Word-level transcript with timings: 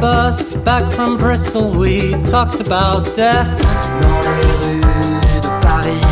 bus 0.00 0.54
back 0.64 0.90
from 0.92 1.16
Bristol, 1.16 1.72
we 1.72 2.12
talked 2.26 2.60
about 2.60 3.04
death. 3.16 3.48
Dans 4.00 4.20
les 4.22 4.42
rues 4.62 5.40
de 5.40 5.48
Paris, 5.60 6.04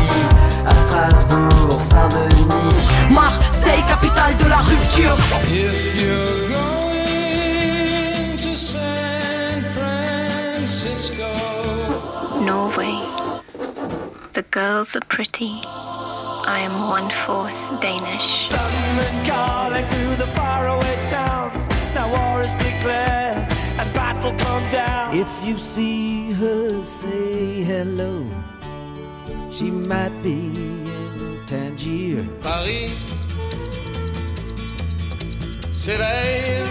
à 0.66 0.74
Strasbourg, 0.74 1.80
Saint-Denis, 1.80 3.12
Marseille, 3.12 3.84
capitale 3.86 4.36
de 4.38 4.48
la 4.48 4.56
rupture. 4.58 5.16
If 5.42 5.48
you're 5.50 6.48
going 6.50 8.36
to 8.38 8.56
San 8.56 9.62
Francisco, 9.74 11.30
Norway. 12.40 12.98
The 14.32 14.42
girls 14.50 14.96
are 14.96 15.04
pretty. 15.08 15.62
I 15.64 16.58
am 16.60 16.88
one 16.88 17.10
fourth 17.24 17.54
Danish. 17.80 18.50
London 18.50 19.24
calling 19.24 19.86
to 19.86 20.16
the 20.16 20.26
faraway 20.34 20.96
towns. 21.08 21.68
Now 21.94 22.08
war 22.10 22.42
is 22.42 22.52
declared 22.52 23.25
and 23.78 23.92
battle 23.94 24.32
come 24.38 24.70
down. 24.70 25.14
If 25.14 25.28
you 25.46 25.58
see 25.58 26.32
her, 26.32 26.84
say 26.84 27.62
hello. 27.62 28.24
She 29.50 29.70
might 29.70 30.14
be 30.22 30.50
in 30.54 31.40
Tangier. 31.46 32.26
Paris 32.42 33.04
s'éveille. 35.72 36.64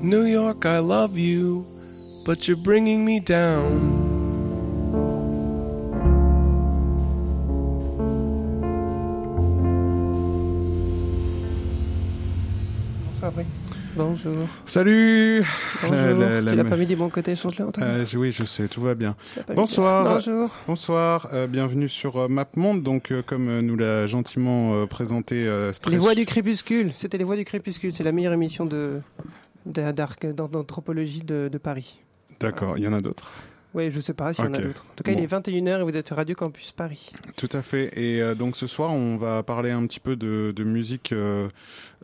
New 0.00 0.24
York, 0.24 0.64
I 0.64 0.78
love 0.78 1.18
you, 1.18 1.66
but 2.24 2.46
you're 2.46 2.56
bringing 2.56 3.04
me 3.04 3.18
down. 3.20 3.97
Bonjour. 14.02 14.46
Salut 14.64 15.42
Bonjour. 15.82 15.90
La- 15.96 16.12
la- 16.12 16.40
la- 16.40 16.50
tu 16.52 16.56
l'as 16.56 16.64
pas 16.64 16.76
mis 16.76 16.86
du 16.86 16.94
bon 16.94 17.08
côté, 17.10 17.34
chante-le, 17.34 17.64
Antoine. 17.66 17.84
Euh, 17.88 18.04
Oui, 18.14 18.30
je 18.30 18.44
sais, 18.44 18.68
tout 18.68 18.80
va 18.80 18.94
bien. 18.94 19.16
Bonsoir. 19.56 20.14
Bonjour. 20.14 20.50
Bonsoir, 20.68 21.28
euh, 21.32 21.48
bienvenue 21.48 21.88
sur 21.88 22.16
euh, 22.16 22.28
MapMonde. 22.28 22.84
Donc, 22.84 23.10
euh, 23.10 23.22
comme 23.26 23.48
euh, 23.48 23.60
nous 23.60 23.76
l'a 23.76 24.06
gentiment 24.06 24.86
présenté 24.86 25.46
Stress- 25.72 25.90
Les 25.90 25.98
voix 25.98 26.14
du 26.14 26.26
crépuscule. 26.26 26.92
C'était 26.94 27.18
les 27.18 27.24
voix 27.24 27.34
du 27.34 27.44
crépuscule. 27.44 27.92
C'est 27.92 28.04
la 28.04 28.12
meilleure 28.12 28.32
émission 28.34 28.64
de 28.64 29.00
de- 29.66 30.32
d'anthropologie 30.32 31.20
de, 31.24 31.48
de 31.52 31.58
Paris. 31.58 31.98
D'accord, 32.38 32.78
il 32.78 32.84
y 32.84 32.88
en 32.88 32.92
a 32.92 33.00
d'autres. 33.00 33.28
Oui, 33.74 33.90
je 33.90 34.00
sais 34.00 34.14
pas 34.14 34.32
s'il 34.32 34.44
y 34.44 34.48
en 34.48 34.54
a 34.54 34.58
d'autres. 34.58 34.84
En 34.90 34.94
tout 34.96 35.04
cas, 35.04 35.12
Bon. 35.12 35.18
il 35.18 35.24
est 35.24 35.26
21h 35.26 35.80
et 35.80 35.82
vous 35.82 35.96
êtes 35.96 36.06
sur 36.06 36.16
Radio 36.16 36.34
Campus 36.34 36.72
Paris. 36.72 37.12
Tout 37.36 37.50
à 37.52 37.60
fait. 37.62 37.90
Et 37.98 38.22
euh, 38.22 38.34
donc 38.34 38.56
ce 38.56 38.66
soir, 38.66 38.92
on 38.92 39.16
va 39.18 39.42
parler 39.42 39.70
un 39.70 39.86
petit 39.86 40.00
peu 40.00 40.16
de, 40.16 40.52
de 40.56 40.64
musique 40.64 41.12
euh, 41.12 41.48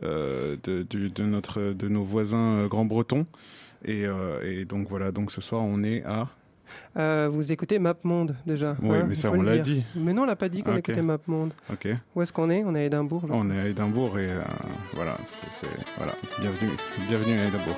euh, 0.03 0.55
de, 0.63 0.83
du- 0.83 1.09
de 1.09 1.23
notre 1.23 1.73
de 1.73 1.87
nos 1.89 2.03
voisins 2.03 2.67
grands 2.67 2.85
bretons. 2.85 3.25
Et, 3.83 4.03
et 4.43 4.65
donc 4.65 4.87
voilà. 4.89 5.11
Donc 5.11 5.31
ce 5.31 5.41
soir, 5.41 5.61
on 5.63 5.83
est 5.83 6.03
à. 6.05 6.27
Vous 7.29 7.51
écoutez 7.51 7.77
MapMonde 7.77 8.35
déjà 8.45 8.75
Oui, 8.81 8.97
hein, 8.97 9.05
mais 9.07 9.13
ça, 9.15 9.31
on 9.31 9.41
l'a 9.41 9.57
dit. 9.59 9.83
Mais 9.95 10.13
non, 10.13 10.23
on 10.23 10.25
l'a 10.25 10.35
pas 10.35 10.49
dit 10.49 10.63
qu'on 10.63 10.71
Ok. 10.73 10.79
écoutait 10.89 11.01
MapMonde. 11.03 11.53
Ok. 11.71 11.87
Où 12.15 12.21
est-ce 12.21 12.33
qu'on 12.33 12.49
est? 12.49 12.63
On 12.65 12.73
est 12.75 12.79
à 12.79 12.83
Édimbourg. 12.85 13.25
On 13.29 13.49
est 13.51 13.59
à 13.59 13.67
Édimbourg 13.67 14.17
et 14.17 14.29
voilà. 14.93 15.15
C'est 15.27 15.51
c'est- 15.67 15.75
voilà. 15.97 16.13
Bienvenue, 16.39 16.71
bienvenue 17.07 17.37
à 17.39 17.45
Édimbourg. 17.47 17.77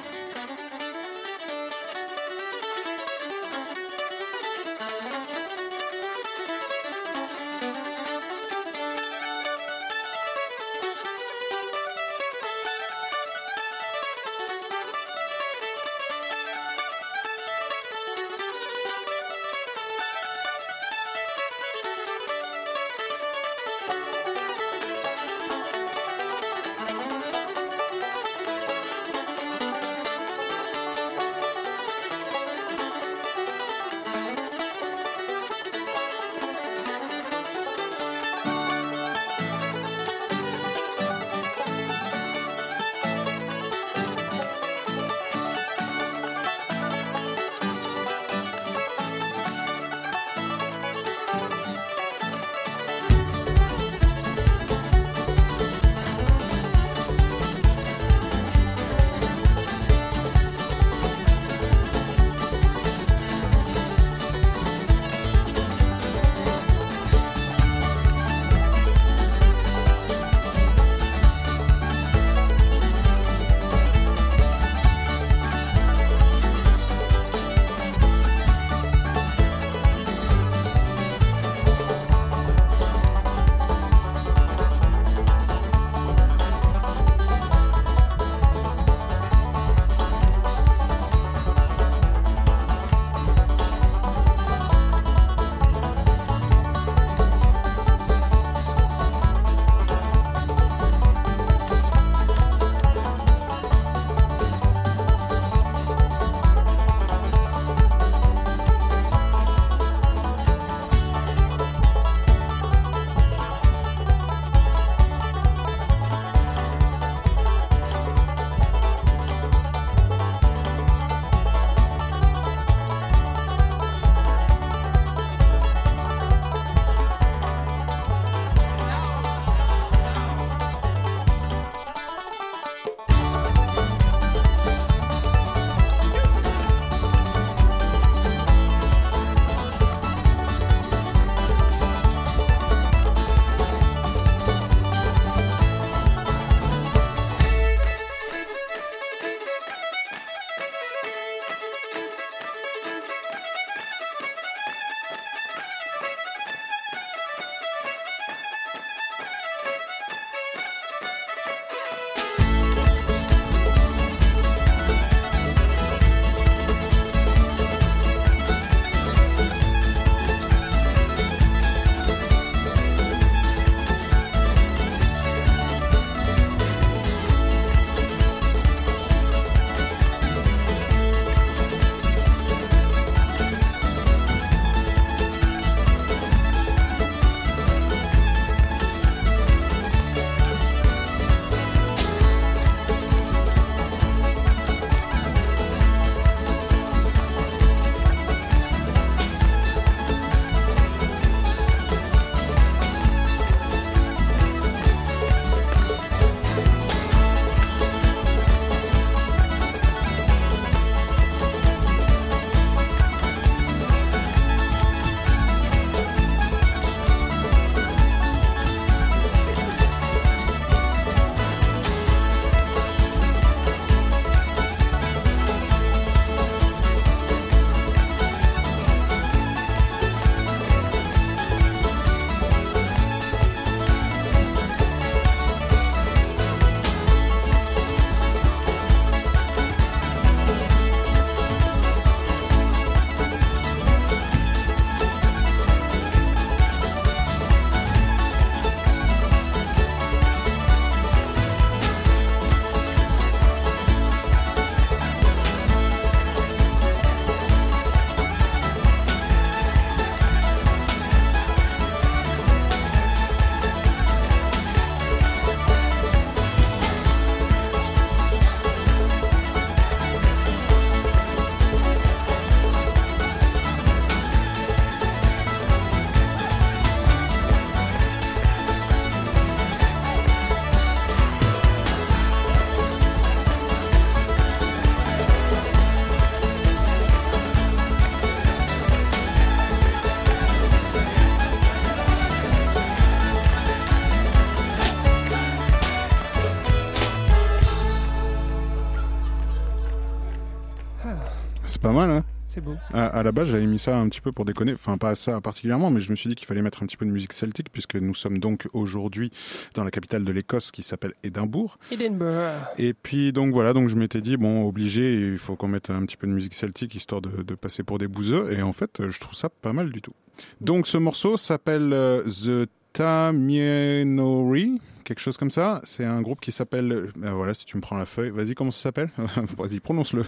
Mal, 301.97 302.09
hein 302.11 302.23
C'est 302.47 302.61
beau. 302.61 302.75
à, 302.94 303.07
à 303.07 303.23
la 303.23 303.31
base, 303.31 303.49
j'avais 303.49 303.67
mis 303.67 303.79
ça 303.79 303.97
un 303.99 304.07
petit 304.07 304.21
peu 304.21 304.31
pour 304.31 304.45
déconner, 304.45 304.73
enfin 304.73 304.97
pas 304.97 305.15
ça 305.15 305.41
particulièrement, 305.41 305.89
mais 305.91 305.99
je 305.99 306.09
me 306.11 306.15
suis 306.15 306.29
dit 306.29 306.35
qu'il 306.35 306.47
fallait 306.47 306.61
mettre 306.61 306.81
un 306.83 306.85
petit 306.85 306.97
peu 306.97 307.05
de 307.05 307.11
musique 307.11 307.33
celtique 307.33 307.67
puisque 307.71 307.95
nous 307.95 308.13
sommes 308.15 308.38
donc 308.38 308.67
aujourd'hui 308.73 309.31
dans 309.73 309.83
la 309.83 309.91
capitale 309.91 310.23
de 310.23 310.31
l'Écosse 310.31 310.71
qui 310.71 310.83
s'appelle 310.83 311.13
Édimbourg. 311.23 311.77
Edinburgh. 311.91 312.53
Et 312.77 312.94
puis 312.94 313.33
donc 313.33 313.51
voilà, 313.53 313.73
donc 313.73 313.89
je 313.89 313.95
m'étais 313.95 314.21
dit 314.21 314.38
bon 314.38 314.67
obligé, 314.67 315.15
il 315.33 315.38
faut 315.38 315.55
qu'on 315.55 315.67
mette 315.67 315.89
un 315.89 316.05
petit 316.05 316.17
peu 316.17 316.27
de 316.27 316.31
musique 316.31 316.53
celtique 316.53 316.95
histoire 316.95 317.21
de, 317.21 317.41
de 317.44 317.55
passer 317.55 317.83
pour 317.83 317.97
des 317.97 318.07
bouseux 318.07 318.51
et 318.53 318.61
en 318.61 318.73
fait 318.73 319.01
je 319.09 319.19
trouve 319.19 319.35
ça 319.35 319.49
pas 319.49 319.73
mal 319.73 319.91
du 319.91 320.01
tout. 320.01 320.13
Donc 320.61 320.88
ce 320.88 320.97
morceau 320.97 321.35
s'appelle 321.38 321.91
euh, 321.94 322.23
The 322.23 322.69
Tamienori, 322.94 324.79
quelque 325.07 325.19
chose 325.19 325.38
comme 325.38 325.51
ça. 325.51 325.81
C'est 325.83 326.04
un 326.06 326.21
groupe 326.21 326.42
qui 326.42 326.51
s'appelle, 326.51 326.92
euh, 326.92 327.31
voilà 327.31 327.54
si 327.54 327.65
tu 327.65 327.77
me 327.77 327.81
prends 327.81 327.98
la 327.98 328.06
feuille, 328.06 328.30
vas-y 328.30 328.56
comment 328.56 328.71
ça 328.71 328.83
s'appelle? 328.83 329.09
Vas-y 329.57 329.80
prononce-le. 329.80 330.24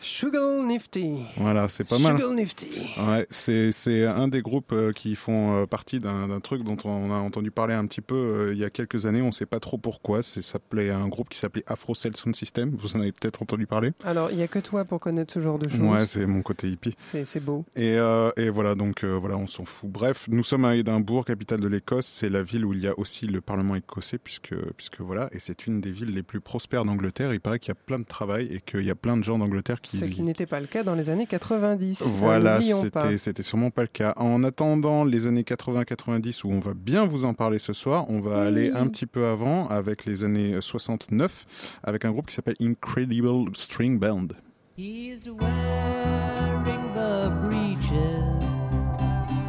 Sugar 0.00 0.62
Nifty. 0.64 1.16
voilà 1.36 1.68
c'est 1.68 1.84
pas 1.84 1.98
mal. 1.98 2.16
Sugar 2.16 2.32
Nifty. 2.32 2.66
Ouais, 2.98 3.26
c'est 3.30 4.04
un 4.06 4.28
des 4.28 4.40
groupes 4.42 4.72
euh, 4.72 4.92
qui 4.92 5.14
font 5.14 5.62
euh, 5.62 5.66
partie 5.66 6.00
d'un 6.00 6.40
truc 6.40 6.64
dont 6.64 6.76
on 6.84 7.10
a 7.12 7.16
entendu 7.16 7.50
parler 7.50 7.74
un 7.74 7.86
petit 7.86 8.00
peu 8.00 8.14
euh, 8.14 8.52
il 8.52 8.58
y 8.58 8.64
a 8.64 8.70
quelques 8.70 9.06
années. 9.06 9.22
On 9.22 9.32
sait 9.32 9.46
pas 9.46 9.60
trop 9.60 9.78
pourquoi. 9.78 10.22
C'est 10.22 10.42
s'appelait 10.42 10.90
un 10.90 11.08
groupe 11.08 11.28
qui 11.28 11.38
s'appelait 11.38 11.64
Afro 11.66 11.94
Cell 11.94 12.16
Sound 12.16 12.34
System. 12.36 12.74
Vous 12.78 12.96
en 12.96 13.00
avez 13.00 13.12
peut-être 13.12 13.42
entendu 13.42 13.66
parler. 13.66 13.92
Alors, 14.04 14.30
il 14.30 14.36
n'y 14.36 14.42
a 14.42 14.48
que 14.48 14.58
toi 14.58 14.84
pour 14.84 15.00
connaître 15.00 15.34
ce 15.34 15.40
genre 15.40 15.58
de 15.58 15.68
choses. 15.68 15.80
Ouais, 15.80 16.06
c'est 16.06 16.26
mon 16.26 16.42
côté 16.42 16.68
hippie. 16.68 16.94
C'est 16.96 17.24
c'est 17.24 17.40
beau. 17.40 17.64
Et, 17.76 17.98
euh, 17.98 18.30
et 18.36 18.48
voilà, 18.50 18.74
donc 18.74 19.02
euh, 19.04 19.18
voilà, 19.18 19.36
on 19.36 19.46
s'en 19.46 19.64
fout. 19.64 19.90
Bref, 19.90 20.28
nous 20.30 20.44
sommes 20.44 20.64
à 20.64 20.76
Édimbourg, 20.76 21.24
capitale 21.24 21.60
de 21.60 21.68
l'Écosse. 21.68 22.06
C'est 22.06 22.28
la 22.28 22.42
ville 22.42 22.64
où 22.64 22.72
il 22.72 22.80
y 22.80 22.86
a 22.86 22.98
aussi 22.98 23.26
le 23.26 23.40
Parlement 23.40 23.74
écossais, 23.74 24.13
puisque 24.18 24.54
puisque 24.76 25.00
voilà, 25.00 25.28
et 25.32 25.38
c'est 25.38 25.66
une 25.66 25.80
des 25.80 25.90
villes 25.90 26.14
les 26.14 26.22
plus 26.22 26.40
prospères 26.40 26.84
d'Angleterre. 26.84 27.32
Il 27.32 27.40
paraît 27.40 27.58
qu'il 27.58 27.68
y 27.68 27.72
a 27.72 27.80
plein 27.86 27.98
de 27.98 28.04
travail 28.04 28.48
et 28.50 28.60
qu'il 28.60 28.82
y 28.84 28.90
a 28.90 28.94
plein 28.94 29.16
de 29.16 29.24
gens 29.24 29.38
d'Angleterre 29.38 29.80
qui 29.80 29.96
Ce 29.96 30.04
qui 30.04 30.22
n'était 30.22 30.46
pas 30.46 30.60
le 30.60 30.66
cas 30.66 30.82
dans 30.82 30.94
les 30.94 31.10
années 31.10 31.26
90. 31.26 32.02
Voilà, 32.06 32.54
N'oublions 32.58 32.88
pas. 32.90 33.02
c'était 33.02 33.18
c'était 33.18 33.42
sûrement 33.42 33.70
pas 33.70 33.82
le 33.82 33.88
cas. 33.88 34.14
En 34.16 34.44
attendant 34.44 35.04
les 35.04 35.26
années 35.26 35.42
80-90 35.42 36.44
où 36.46 36.52
on 36.52 36.60
va 36.60 36.74
bien 36.74 37.04
vous 37.06 37.24
en 37.24 37.34
parler 37.34 37.58
ce 37.58 37.72
soir, 37.72 38.06
on 38.08 38.20
va 38.20 38.42
aller 38.42 38.70
un 38.70 38.86
petit 38.86 39.06
peu 39.06 39.26
avant 39.26 39.66
avec 39.68 40.04
les 40.04 40.24
années 40.24 40.58
69 40.60 41.46
avec 41.82 42.04
un 42.04 42.10
groupe 42.12 42.26
qui 42.26 42.34
s'appelle 42.34 42.56
Incredible 42.60 43.50
String 43.54 43.98
Band. 43.98 44.28
He's 44.76 45.28
wearing 45.28 46.94
the 46.94 47.30
breeches 47.42 48.54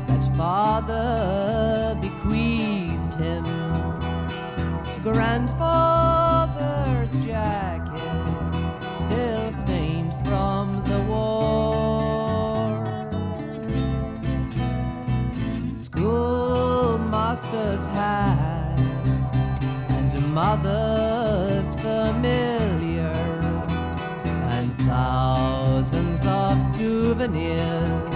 that 0.08 0.24
father 0.38 1.85
Grandfather's 5.14 7.14
jacket, 7.24 8.00
still 8.98 9.52
stained 9.52 10.12
from 10.26 10.84
the 10.84 11.00
war. 11.02 12.84
Schoolmaster's 15.68 17.88
hat 17.90 18.80
and 19.90 20.34
mother's 20.34 21.76
familiar 21.76 23.14
and 24.56 24.76
thousands 24.82 26.26
of 26.26 26.60
souvenirs 26.76 28.10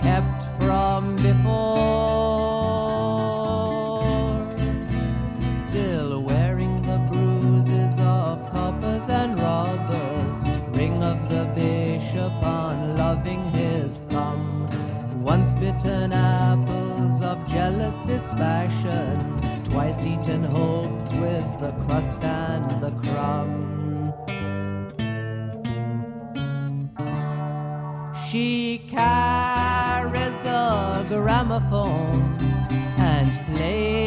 kept 0.00 0.46
from 0.58 1.14
before. 1.16 2.13
Once 15.84 16.14
apples 16.14 17.22
of 17.22 17.46
jealous 17.46 17.94
dispassion, 18.06 19.62
twice 19.64 20.06
eaten 20.06 20.42
hopes 20.42 21.12
with 21.12 21.44
the 21.60 21.72
crust 21.84 22.24
and 22.24 22.70
the 22.82 22.90
crumb. 23.02 24.12
She 28.30 28.78
carries 28.88 30.44
a 30.46 31.04
gramophone 31.06 32.34
and 32.96 33.28
plays 33.54 34.03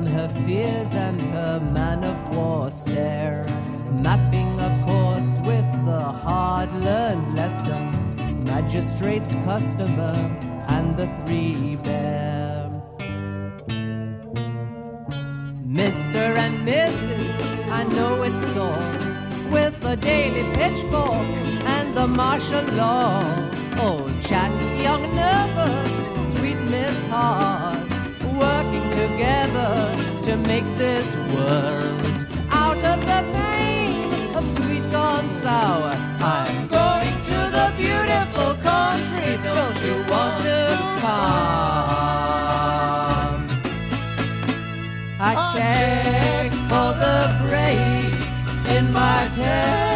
on 0.00 0.06
her 0.06 0.28
fears 0.46 0.94
and 0.94 1.20
her 1.20 1.60
man 1.60 2.02
of 2.04 2.34
war 2.34 2.70
stare, 2.72 3.44
mapping 4.02 4.52
a 4.58 4.70
course 4.86 5.32
with 5.48 5.68
the 5.84 6.00
hard 6.24 6.72
learned 6.72 7.34
lesson, 7.34 7.84
magistrate's 8.44 9.34
customer 9.48 10.14
and 10.68 10.96
the 10.96 11.06
three 11.20 11.76
bear. 11.84 12.70
Mr. 15.80 16.24
and 16.44 16.56
Mrs. 16.66 17.36
I 17.68 17.82
know 17.96 18.22
it's 18.22 18.44
so 18.54 18.68
with 19.54 19.78
the 19.80 19.96
daily 19.96 20.44
pitchfork 20.56 21.28
and 21.76 21.94
the 21.94 22.06
martial 22.06 22.64
law. 22.82 23.22
Old 23.78 24.14
chat, 24.22 24.54
young 24.82 25.02
nervous, 25.14 25.49
together 29.20 29.94
to 30.22 30.34
make 30.34 30.64
this 30.78 31.14
world 31.34 32.26
out 32.48 32.82
of 32.92 33.00
the 33.00 33.22
pain 33.34 34.34
of 34.34 34.46
sweet 34.56 34.90
gone 34.90 35.28
sour. 35.42 35.94
I'm 36.20 36.68
going 36.68 37.14
to 37.28 37.38
the 37.56 37.70
beautiful 37.76 38.54
country. 38.70 39.36
Don't 39.44 39.78
you 39.84 39.96
want 40.10 40.42
to 40.48 40.58
come? 41.02 41.40
I 45.20 45.32
check 45.54 46.50
for 46.70 46.90
the 47.04 47.18
break 47.46 48.14
in 48.74 48.84
my 48.90 49.28
telephone 49.36 49.89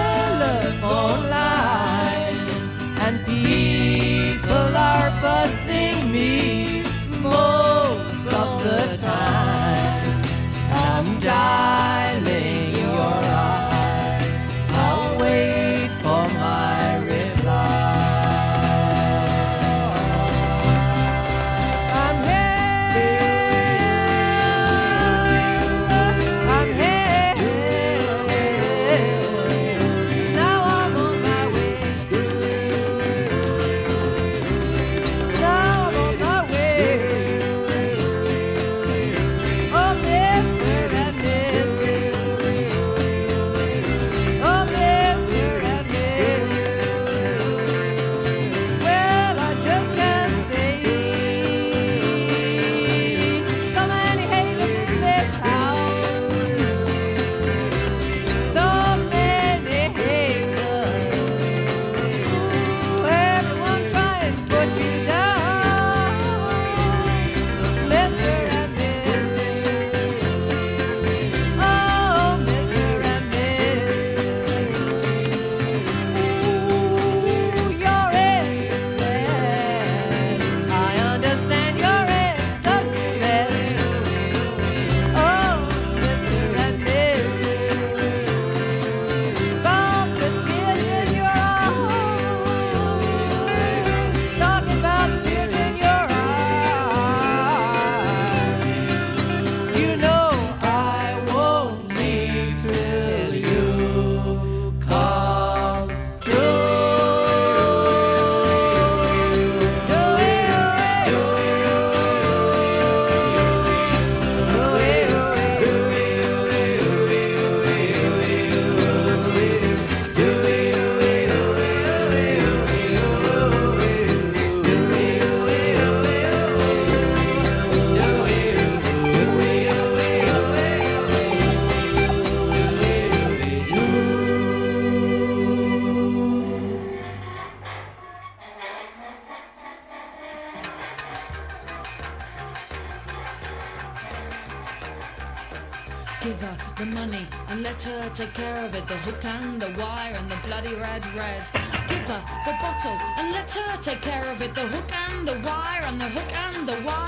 take 153.84 154.00
care 154.00 154.32
of 154.32 154.40
it. 154.40 154.54
The 154.54 154.62
hook 154.62 154.90
and 155.10 155.28
the 155.28 155.38
wire, 155.46 155.82
and 155.84 156.00
the 156.00 156.08
hook 156.08 156.32
and 156.32 156.66
the 156.66 156.80
wire. 156.86 157.03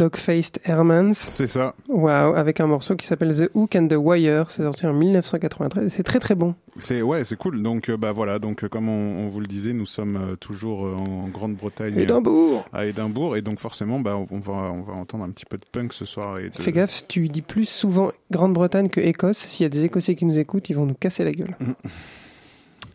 Dog-Faced 0.00 0.60
Hermans. 0.64 1.12
C'est 1.12 1.46
ça. 1.46 1.74
Waouh, 1.90 2.34
avec 2.34 2.58
un 2.60 2.66
morceau 2.66 2.96
qui 2.96 3.06
s'appelle 3.06 3.36
The 3.36 3.50
Hook 3.52 3.76
and 3.76 3.86
the 3.88 3.96
Wire. 3.98 4.50
C'est 4.50 4.62
sorti 4.62 4.86
en 4.86 4.94
1993 4.94 5.84
et 5.84 5.88
c'est 5.90 6.02
très 6.02 6.18
très 6.18 6.34
bon. 6.34 6.54
C'est 6.78 7.02
ouais, 7.02 7.22
c'est 7.24 7.36
cool. 7.36 7.62
Donc 7.62 7.90
euh, 7.90 7.98
bah 7.98 8.12
voilà, 8.12 8.38
donc 8.38 8.64
euh, 8.64 8.68
comme 8.68 8.88
on, 8.88 9.26
on 9.26 9.28
vous 9.28 9.40
le 9.40 9.46
disait, 9.46 9.74
nous 9.74 9.84
sommes 9.84 10.16
euh, 10.16 10.36
toujours 10.36 10.84
en 10.84 11.28
Grande-Bretagne, 11.28 11.98
Édimbourg. 11.98 12.64
à 12.72 12.86
Édimbourg, 12.86 13.36
et 13.36 13.42
donc 13.42 13.58
forcément, 13.58 14.00
bah 14.00 14.16
on 14.16 14.38
va 14.38 14.52
on 14.52 14.80
va 14.80 14.94
entendre 14.94 15.24
un 15.24 15.30
petit 15.30 15.44
peu 15.44 15.58
de 15.58 15.66
punk 15.70 15.92
ce 15.92 16.06
soir. 16.06 16.38
Et 16.38 16.48
de... 16.48 16.56
Fais 16.56 16.72
gaffe, 16.72 17.06
tu 17.06 17.28
dis 17.28 17.42
plus 17.42 17.68
souvent 17.68 18.10
Grande-Bretagne 18.30 18.88
que 18.88 19.02
Écosse. 19.02 19.36
S'il 19.36 19.64
y 19.64 19.66
a 19.66 19.68
des 19.68 19.84
Écossais 19.84 20.14
qui 20.14 20.24
nous 20.24 20.38
écoutent, 20.38 20.70
ils 20.70 20.76
vont 20.76 20.86
nous 20.86 20.94
casser 20.94 21.24
la 21.24 21.32
gueule. 21.32 21.54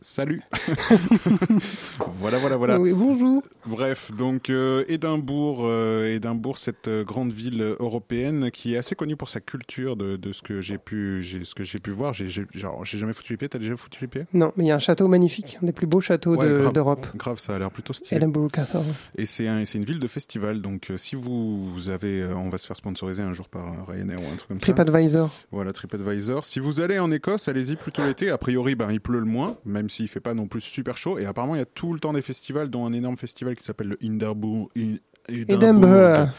Salut. 0.07 0.39
voilà, 2.19 2.38
voilà, 2.38 2.57
voilà. 2.57 2.79
Oui, 2.79 2.93
bonjour. 2.93 3.41
Bref, 3.65 4.12
donc 4.15 4.51
euh, 4.51 4.83
Édimbourg, 4.88 5.62
euh, 5.63 6.13
Édimbourg, 6.13 6.59
cette 6.59 6.88
euh, 6.88 7.03
grande 7.03 7.33
ville 7.33 7.75
européenne 7.79 8.51
qui 8.51 8.75
est 8.75 8.77
assez 8.77 8.93
connue 8.93 9.15
pour 9.15 9.29
sa 9.29 9.39
culture, 9.39 9.95
de, 9.95 10.15
de 10.15 10.31
ce 10.31 10.43
que 10.43 10.62
j'ai 10.62 10.77
pu, 10.77 11.24
ce 11.24 11.55
que 11.55 11.63
j'ai 11.63 11.79
pu 11.79 11.89
voir. 11.89 12.13
J'ai, 12.13 12.29
jamais 12.29 13.13
foutu 13.13 13.33
les 13.33 13.38
pieds. 13.38 13.50
T'as 13.50 13.57
déjà 13.57 13.75
foutu 13.75 14.01
les 14.01 14.07
pieds? 14.07 14.25
Non, 14.33 14.53
mais 14.55 14.65
il 14.65 14.67
y 14.67 14.71
a 14.71 14.75
un 14.75 14.79
château 14.79 15.07
magnifique, 15.07 15.57
un 15.63 15.65
des 15.65 15.71
plus 15.71 15.88
beaux 15.88 16.01
châteaux 16.01 16.35
Ouais, 16.35 16.50
de- 16.50 16.59
grave. 16.59 16.74
d'Europe. 16.74 17.07
Grave, 17.15 17.39
ça 17.39 17.55
a 17.55 17.59
l'air 17.59 17.71
plutôt 17.71 17.93
stylé. 17.93 18.17
Edinburgh 18.17 18.51
Castle. 18.51 18.83
Et 19.17 19.25
c'est 19.25 19.47
un, 19.47 19.65
c'est 19.65 19.79
une 19.79 19.85
ville 19.85 20.00
de 20.00 20.07
festival. 20.07 20.62
Donc 20.62 20.91
euh, 20.91 20.97
si 20.97 21.15
vous, 21.15 21.65
vous 21.65 21.89
avez, 21.89 22.24
on 22.25 22.50
va 22.50 22.59
se 22.59 22.67
faire 22.67 22.77
sponsoriser 22.77 23.24
un 23.24 23.33
jour 23.33 23.50
par 23.50 23.88
Ryanair 23.88 24.19
ou 24.21 24.25
un 24.31 24.35
truc 24.35 24.50
comme 24.50 24.59
ça. 24.62 24.71
TripAdvisor. 24.71 25.31
Voilà, 25.51 25.74
TripAdvisor. 25.74 26.45
Si 26.45 26.59
vous 26.59 26.79
allez 26.79 27.00
en 27.00 27.12
Écosse, 27.12 27.47
allez-y 27.47 27.75
plutôt 27.75 28.05
l'été. 28.05 28.29
A 28.29 28.38
priori, 28.38 28.75
ben, 28.75 28.91
il 28.91 29.01
pleut 29.01 29.19
le 29.19 29.25
moins, 29.25 29.57
même 29.65 29.89
s'il 29.96 30.08
fait 30.08 30.20
pas 30.20 30.34
non 30.34 30.48
plus 30.48 30.62
super 30.62 30.98
chaud. 30.98 31.18
Et 31.18 31.25
apparemment, 31.25 31.56
il 31.56 31.60
y 31.60 31.62
a 31.62 31.66
tout 31.66 31.94
le 31.94 32.00
temps 32.00 32.14
des 32.14 32.22
festivals, 32.22 32.70
dont 32.70 32.86
un 32.86 32.94
énorme 32.94 33.18
festival 33.18 33.56
qui 33.56 33.64
s'appelle 33.64 33.90
le. 33.90 33.98
In- 34.04 34.98
Edinburgh. 35.28 36.30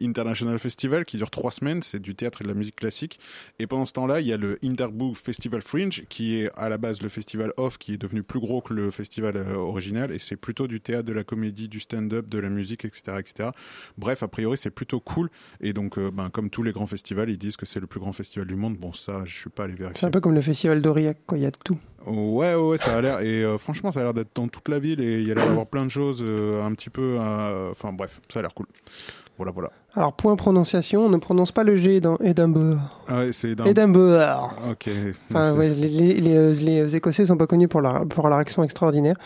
International 0.00 0.58
Festival 0.58 1.04
qui 1.04 1.16
dure 1.16 1.30
trois 1.30 1.50
semaines, 1.50 1.82
c'est 1.82 2.00
du 2.00 2.14
théâtre 2.14 2.42
et 2.42 2.44
de 2.44 2.48
la 2.48 2.54
musique 2.54 2.76
classique. 2.76 3.18
Et 3.58 3.66
pendant 3.66 3.86
ce 3.86 3.92
temps-là, 3.94 4.20
il 4.20 4.26
y 4.26 4.32
a 4.32 4.36
le 4.36 4.58
Hinderbourg 4.62 5.16
Festival 5.16 5.62
Fringe 5.62 6.04
qui 6.08 6.36
est 6.36 6.50
à 6.54 6.68
la 6.68 6.76
base 6.78 7.00
le 7.02 7.08
festival 7.08 7.52
off 7.56 7.78
qui 7.78 7.94
est 7.94 7.98
devenu 7.98 8.22
plus 8.22 8.40
gros 8.40 8.60
que 8.60 8.74
le 8.74 8.90
festival 8.90 9.36
euh, 9.36 9.54
original 9.54 10.12
et 10.12 10.18
c'est 10.18 10.36
plutôt 10.36 10.66
du 10.68 10.80
théâtre, 10.80 11.04
de 11.04 11.12
la 11.12 11.24
comédie, 11.24 11.68
du 11.68 11.80
stand-up, 11.80 12.28
de 12.28 12.38
la 12.38 12.50
musique, 12.50 12.84
etc., 12.84 13.16
etc. 13.18 13.50
Bref, 13.96 14.22
a 14.22 14.28
priori, 14.28 14.58
c'est 14.58 14.70
plutôt 14.70 15.00
cool. 15.00 15.30
Et 15.60 15.72
donc, 15.72 15.98
euh, 15.98 16.10
ben, 16.10 16.28
comme 16.30 16.50
tous 16.50 16.62
les 16.62 16.72
grands 16.72 16.86
festivals, 16.86 17.30
ils 17.30 17.38
disent 17.38 17.56
que 17.56 17.66
c'est 17.66 17.80
le 17.80 17.86
plus 17.86 18.00
grand 18.00 18.12
festival 18.12 18.46
du 18.46 18.56
monde. 18.56 18.76
Bon, 18.76 18.92
ça, 18.92 19.22
je 19.24 19.34
suis 19.34 19.50
pas 19.50 19.64
allé 19.64 19.74
vérifier. 19.74 19.98
C'est 20.00 20.06
un 20.06 20.10
peu 20.10 20.20
comme 20.20 20.34
le 20.34 20.42
festival 20.42 20.82
d'Aurillac, 20.82 21.18
quoi. 21.26 21.38
Il 21.38 21.42
y 21.42 21.46
a 21.46 21.50
tout. 21.50 21.78
Ouais, 22.06 22.54
ouais, 22.54 22.78
ça 22.78 22.96
a 22.96 23.00
l'air. 23.00 23.20
Et 23.20 23.42
euh, 23.44 23.58
franchement, 23.58 23.90
ça 23.90 24.00
a 24.00 24.04
l'air 24.04 24.14
d'être 24.14 24.34
dans 24.34 24.48
toute 24.48 24.68
la 24.68 24.78
ville 24.78 25.00
et 25.00 25.20
il 25.20 25.26
y 25.28 25.32
a 25.32 25.34
l'air 25.34 25.46
d'avoir 25.46 25.66
plein 25.66 25.84
de 25.84 25.90
choses 25.90 26.22
euh, 26.24 26.62
un 26.64 26.72
petit 26.74 26.90
peu. 26.90 27.18
euh, 27.20 27.70
Enfin, 27.70 27.92
bref, 27.92 28.20
ça 28.32 28.38
a 28.38 28.42
l'air 28.42 28.54
cool. 28.54 28.66
Voilà, 29.38 29.52
voilà. 29.52 29.70
Alors, 29.94 30.12
point 30.14 30.34
prononciation, 30.36 31.04
on 31.04 31.08
ne 31.10 31.16
prononce 31.18 31.52
pas 31.52 31.62
le 31.64 31.76
G 31.76 32.00
dans 32.00 32.16
Edinburgh. 32.18 32.78
Ah 33.08 33.18
ouais, 33.18 33.32
c'est. 33.32 33.50
Edinburgh. 33.66 34.50
Ok. 34.70 34.88
Enfin, 35.30 35.54
ouais, 35.54 35.68
les, 35.68 35.88
les, 35.88 36.14
les, 36.20 36.36
euh, 36.36 36.52
les 36.52 36.96
Écossais 36.96 37.26
sont 37.26 37.36
pas 37.36 37.46
connus 37.46 37.68
pour 37.68 37.80
leur, 37.82 38.06
pour 38.06 38.28
leur 38.28 38.38
accent 38.38 38.62
extraordinaire. 38.62 39.16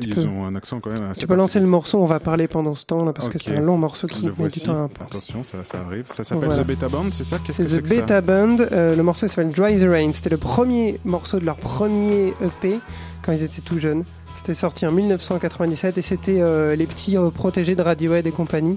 Ils 0.00 0.12
peux- 0.12 0.26
ont 0.26 0.44
un 0.44 0.56
accent 0.56 0.80
quand 0.80 0.90
même 0.90 1.04
assez 1.04 1.20
Tu 1.20 1.26
peux 1.28 1.36
lancer 1.36 1.60
le 1.60 1.66
morceau, 1.66 1.98
on 1.98 2.04
va 2.06 2.18
parler 2.18 2.48
pendant 2.48 2.74
ce 2.74 2.84
temps 2.84 3.04
là 3.04 3.12
parce 3.12 3.28
que 3.28 3.38
c'est 3.38 3.56
un 3.56 3.60
long 3.60 3.78
morceau 3.78 4.08
qui 4.08 4.22
Le 4.22 4.30
met 4.30 4.34
du 4.34 4.40
voici. 4.40 4.60
temps 4.64 4.82
à 4.98 5.04
Attention, 5.04 5.44
ça, 5.44 5.62
ça 5.62 5.78
arrive. 5.86 6.06
Ça 6.08 6.24
s'appelle 6.24 6.48
Voilà. 6.48 6.64
The 6.64 6.66
Beta 6.66 6.88
Band, 6.88 7.04
c'est 7.12 7.22
ça? 7.22 7.38
Qu'est-ce 7.38 7.58
C'est 7.58 7.62
que 7.62 7.68
c'est 7.70 7.80
The 7.80 7.84
que 7.84 8.00
Beta 8.00 8.20
Band. 8.20 8.56
euh, 8.72 8.96
le 8.96 9.02
morceau 9.04 9.28
s'appelle 9.28 9.50
Dry 9.50 9.78
the 9.78 9.88
Rain. 9.88 10.10
C'était 10.12 10.30
le 10.30 10.36
premier 10.36 10.98
morceau 11.04 11.38
de 11.38 11.44
leur 11.46 11.56
premier 11.56 12.34
EP 12.44 12.80
quand 13.22 13.30
ils 13.32 13.44
étaient 13.44 13.62
tout 13.62 13.78
jeunes. 13.78 14.02
C'était 14.44 14.56
sorti 14.60 14.86
en 14.86 14.92
1997 14.92 15.96
et 15.96 16.02
c'était 16.02 16.42
euh, 16.42 16.76
les 16.76 16.84
petits 16.84 17.16
euh, 17.16 17.30
protégés 17.30 17.74
de 17.74 17.80
Radiohead 17.80 18.26
et 18.26 18.30
compagnie. 18.30 18.76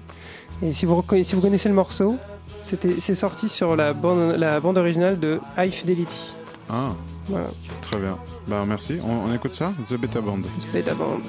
Et 0.62 0.74
si 0.74 0.86
vous, 0.86 1.04
si 1.26 1.36
vous 1.36 1.42
connaissez 1.42 1.68
le 1.68 1.76
morceau, 1.76 2.16
c'était, 2.64 2.96
c'est 3.02 3.16
sorti 3.16 3.50
sur 3.50 3.76
la 3.76 3.92
bande, 3.92 4.38
la 4.38 4.62
bande 4.62 4.78
originale 4.78 5.20
de 5.20 5.42
High 5.58 5.74
Fidelity. 5.74 6.34
Ah, 6.70 6.88
Voilà, 7.28 7.48
très 7.82 8.00
bien. 8.00 8.18
Bah 8.48 8.64
merci. 8.66 8.98
On, 9.06 9.30
on 9.30 9.34
écoute 9.36 9.52
ça? 9.52 9.74
The 9.90 9.96
Beta 9.96 10.22
Band. 10.22 10.44
The 10.44 10.72
Beta 10.74 10.94
Band. 10.94 11.20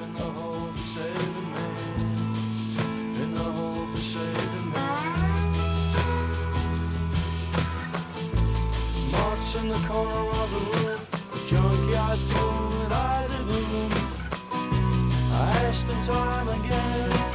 Marks 9.13 9.57
in 9.57 9.69
the 9.69 9.79
corner 9.89 10.38
time 15.71 16.49
again, 16.49 17.28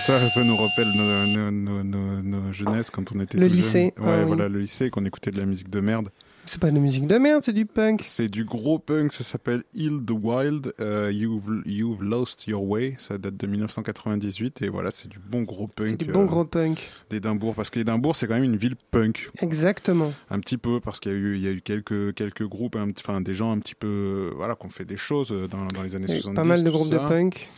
Ça, 0.00 0.28
ça 0.30 0.44
nous 0.44 0.56
rappelle 0.56 0.88
nos, 0.92 1.26
nos, 1.26 1.50
nos, 1.50 1.84
nos, 1.84 2.22
nos 2.22 2.52
jeunesses 2.54 2.88
quand 2.88 3.14
on 3.14 3.20
était 3.20 3.36
Le 3.36 3.48
lycée, 3.48 3.92
jeunes. 3.98 4.06
Ouais, 4.06 4.14
ah 4.14 4.20
oui. 4.20 4.26
voilà, 4.26 4.48
le 4.48 4.58
lycée, 4.58 4.88
qu'on 4.88 5.04
écoutait 5.04 5.30
de 5.30 5.36
la 5.36 5.44
musique 5.44 5.68
de 5.68 5.80
merde. 5.80 6.08
C'est 6.46 6.58
pas 6.58 6.70
de 6.70 6.74
la 6.74 6.80
musique 6.80 7.06
de 7.06 7.18
merde, 7.18 7.42
c'est 7.44 7.52
du 7.52 7.66
punk. 7.66 8.00
C'est 8.02 8.28
du 8.28 8.44
gros 8.44 8.78
punk, 8.78 9.12
ça 9.12 9.22
s'appelle 9.22 9.62
Heal 9.76 10.02
the 10.04 10.12
Wild, 10.12 10.72
euh, 10.80 11.12
you've, 11.12 11.62
you've 11.66 12.02
Lost 12.02 12.46
Your 12.46 12.66
Way, 12.66 12.96
ça 12.98 13.18
date 13.18 13.36
de 13.36 13.46
1998, 13.46 14.62
et 14.62 14.68
voilà, 14.70 14.90
c'est 14.90 15.08
du 15.08 15.18
bon 15.18 15.42
gros 15.42 15.66
punk. 15.66 15.88
C'est 15.90 16.06
du 16.06 16.10
bon 16.10 16.22
euh, 16.22 16.26
gros 16.26 16.44
punk. 16.46 16.88
D'Édimbourg, 17.10 17.54
parce 17.54 17.68
qu'Édimbourg, 17.68 18.16
c'est 18.16 18.26
quand 18.26 18.34
même 18.34 18.44
une 18.44 18.56
ville 18.56 18.76
punk. 18.90 19.30
Exactement. 19.42 20.12
Un 20.30 20.40
petit 20.40 20.56
peu, 20.56 20.80
parce 20.80 20.98
qu'il 20.98 21.12
y 21.12 21.14
a 21.14 21.18
eu, 21.18 21.36
il 21.36 21.42
y 21.42 21.46
a 21.46 21.52
eu 21.52 21.60
quelques, 21.60 22.14
quelques 22.14 22.46
groupes, 22.48 22.76
enfin, 22.98 23.20
des 23.20 23.34
gens 23.34 23.52
un 23.52 23.58
petit 23.58 23.74
peu, 23.74 23.86
euh, 23.86 24.34
voilà, 24.34 24.54
qui 24.54 24.66
ont 24.66 24.70
fait 24.70 24.86
des 24.86 24.96
choses 24.96 25.32
dans, 25.50 25.66
dans 25.66 25.82
les 25.82 25.94
années 25.94 26.06
Il 26.08 26.12
y 26.12 26.16
a 26.16 26.18
eu 26.18 26.22
70. 26.22 26.36
pas 26.36 26.48
mal 26.48 26.64
de 26.64 26.70
groupes 26.70 26.90
de 26.90 26.98
punk. 26.98 27.50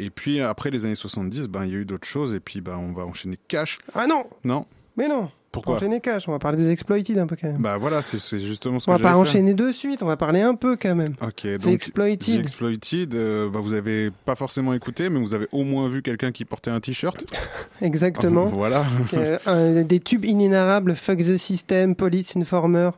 Et 0.00 0.08
puis, 0.08 0.40
après 0.40 0.70
les 0.70 0.86
années 0.86 0.94
70, 0.94 1.48
ben, 1.48 1.66
il 1.66 1.72
y 1.72 1.76
a 1.76 1.78
eu 1.78 1.84
d'autres 1.84 2.08
choses, 2.08 2.32
et 2.32 2.40
puis, 2.40 2.62
ben, 2.62 2.78
on 2.78 2.92
va 2.92 3.04
enchaîner 3.04 3.36
Cash. 3.48 3.78
Ah 3.94 4.06
non 4.06 4.24
Non? 4.44 4.64
Mais 4.96 5.08
non 5.08 5.30
Pourquoi? 5.52 5.76
Enchaîner 5.76 6.00
cash, 6.00 6.28
on 6.28 6.32
va 6.32 6.38
parler 6.38 6.58
des 6.58 6.70
exploited 6.70 7.18
un 7.18 7.26
peu 7.26 7.34
quand 7.40 7.48
même. 7.48 7.60
Bah 7.60 7.76
voilà, 7.76 8.02
c'est 8.02 8.38
justement 8.38 8.78
ce 8.78 8.88
on 8.88 8.94
que 8.94 9.02
va 9.02 9.10
pas 9.10 9.16
enchaîner 9.16 9.52
de 9.54 9.72
suite, 9.72 10.00
on 10.02 10.06
va 10.06 10.16
parler 10.16 10.40
un 10.42 10.54
peu 10.54 10.76
quand 10.76 10.94
même. 10.94 11.14
Ok, 11.20 11.44
donc 11.58 11.72
Exploited. 11.74 12.36
The 12.36 12.40
Exploited, 12.40 13.14
euh, 13.14 13.50
bah, 13.50 13.58
vous 13.60 13.72
avez 13.72 14.12
pas 14.24 14.36
forcément 14.36 14.74
écouté, 14.74 15.08
mais 15.08 15.18
vous 15.18 15.34
avez 15.34 15.48
au 15.50 15.64
moins 15.64 15.88
vu 15.88 16.02
quelqu'un 16.02 16.30
qui 16.30 16.44
portait 16.44 16.70
un 16.70 16.78
t-shirt. 16.78 17.24
Exactement. 17.82 18.44
voilà. 18.46 18.84
Euh, 19.14 19.38
un- 19.46 19.82
des 19.82 19.98
tubes 19.98 20.24
inénarrables, 20.24 20.94
Fuck 20.94 21.18
the 21.18 21.36
System, 21.36 21.96
Police 21.96 22.36
Informer. 22.36 22.90